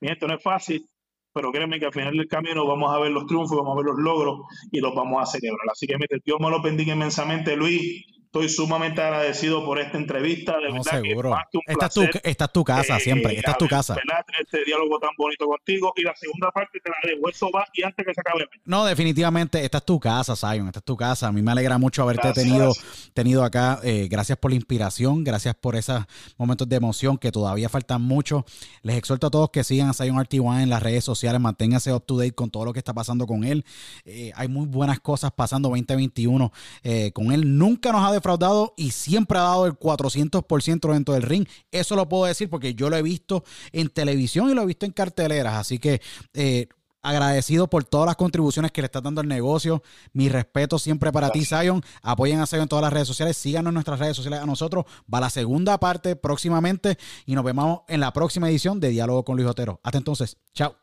[0.00, 0.84] Mi esto no es fácil,
[1.32, 3.86] pero créeme que al final del camino vamos a ver los triunfos, vamos a ver
[3.86, 4.40] los logros
[4.72, 5.70] y los vamos a celebrar.
[5.70, 8.04] Así que Dios me lo bendiga inmensamente, Luis.
[8.36, 10.58] Estoy sumamente agradecido por esta entrevista.
[10.58, 11.34] De no, seguro.
[11.66, 13.34] esta, es tu, esta es tu casa siempre.
[13.34, 13.94] Esta es tu casa.
[13.94, 14.26] ¿verdad?
[14.38, 15.94] Este diálogo tan bonito contigo.
[15.96, 17.30] Y la segunda parte te la dejo.
[17.30, 18.46] Eso va y antes que se acabe.
[18.66, 19.64] No, definitivamente.
[19.64, 20.66] Esta es tu casa, Zion.
[20.66, 21.28] Esta es tu casa.
[21.28, 22.74] A mí me alegra mucho haberte tenido,
[23.14, 23.80] tenido acá.
[23.82, 25.24] Eh, gracias por la inspiración.
[25.24, 26.04] Gracias por esos
[26.36, 28.44] momentos de emoción que todavía faltan mucho.
[28.82, 31.40] Les exhorto a todos que sigan a Zion RT1 en las redes sociales.
[31.40, 33.64] Manténganse up to date con todo lo que está pasando con él.
[34.04, 36.52] Eh, hay muy buenas cosas pasando 2021
[36.82, 37.56] eh, con él.
[37.56, 41.46] Nunca nos ha defraudado defraudado y siempre ha dado el 400% dentro del ring.
[41.70, 44.86] Eso lo puedo decir porque yo lo he visto en televisión y lo he visto
[44.86, 45.54] en carteleras.
[45.54, 46.00] Así que
[46.34, 46.68] eh,
[47.02, 49.82] agradecido por todas las contribuciones que le está dando al negocio.
[50.12, 51.82] Mi respeto siempre para ti, Zion.
[52.02, 53.36] Apoyen a Zion en todas las redes sociales.
[53.36, 54.84] Síganos en nuestras redes sociales a nosotros.
[55.12, 59.36] Va la segunda parte próximamente y nos vemos en la próxima edición de Diálogo con
[59.36, 59.80] Luis Otero.
[59.84, 60.76] Hasta entonces, chao.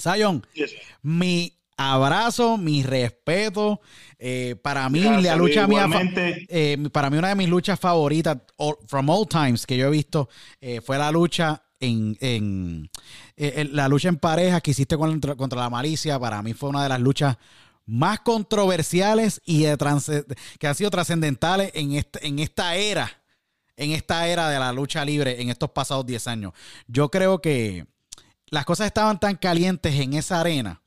[0.00, 0.46] Zion,
[1.02, 3.80] mi abrazo, mi respeto.
[4.18, 8.38] Eh, para mí, la lucha mía, eh, para mí, una de mis luchas favoritas,
[8.86, 10.28] from all times, que yo he visto,
[10.60, 12.88] eh, fue la lucha en,
[13.36, 16.18] la lucha en pareja que hiciste contra, contra, la malicia.
[16.20, 17.36] Para mí fue una de las luchas
[17.84, 23.10] más controversiales y que han sido trascendentales en, este, en esta era,
[23.76, 26.52] en esta era de la lucha libre en estos pasados 10 años.
[26.86, 27.86] Yo creo que
[28.46, 30.81] las cosas estaban tan calientes en esa arena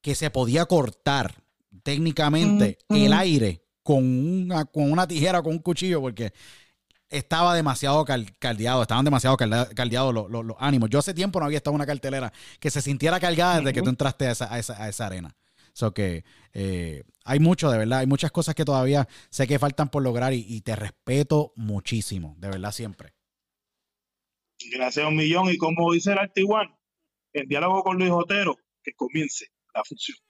[0.00, 1.42] que se podía cortar
[1.82, 6.32] técnicamente el aire con una, con una tijera o con un cuchillo porque
[7.08, 10.90] estaba demasiado caldeado, estaban demasiado caldeados los, ánimos.
[10.90, 13.82] Yo hace tiempo no había estado en una cartelera que se sintiera cargada desde que
[13.82, 15.36] tú entraste a esa, a esa, arena.
[15.72, 19.88] So que eh, hay mucho, de verdad, hay muchas cosas que todavía sé que faltan
[19.88, 23.12] por lograr y, te respeto muchísimo, de verdad, siempre.
[24.72, 25.48] Gracias un millón.
[25.48, 26.76] Y como dice el Artiguan,
[27.32, 30.16] el diálogo con Luis Otero, que comience la función.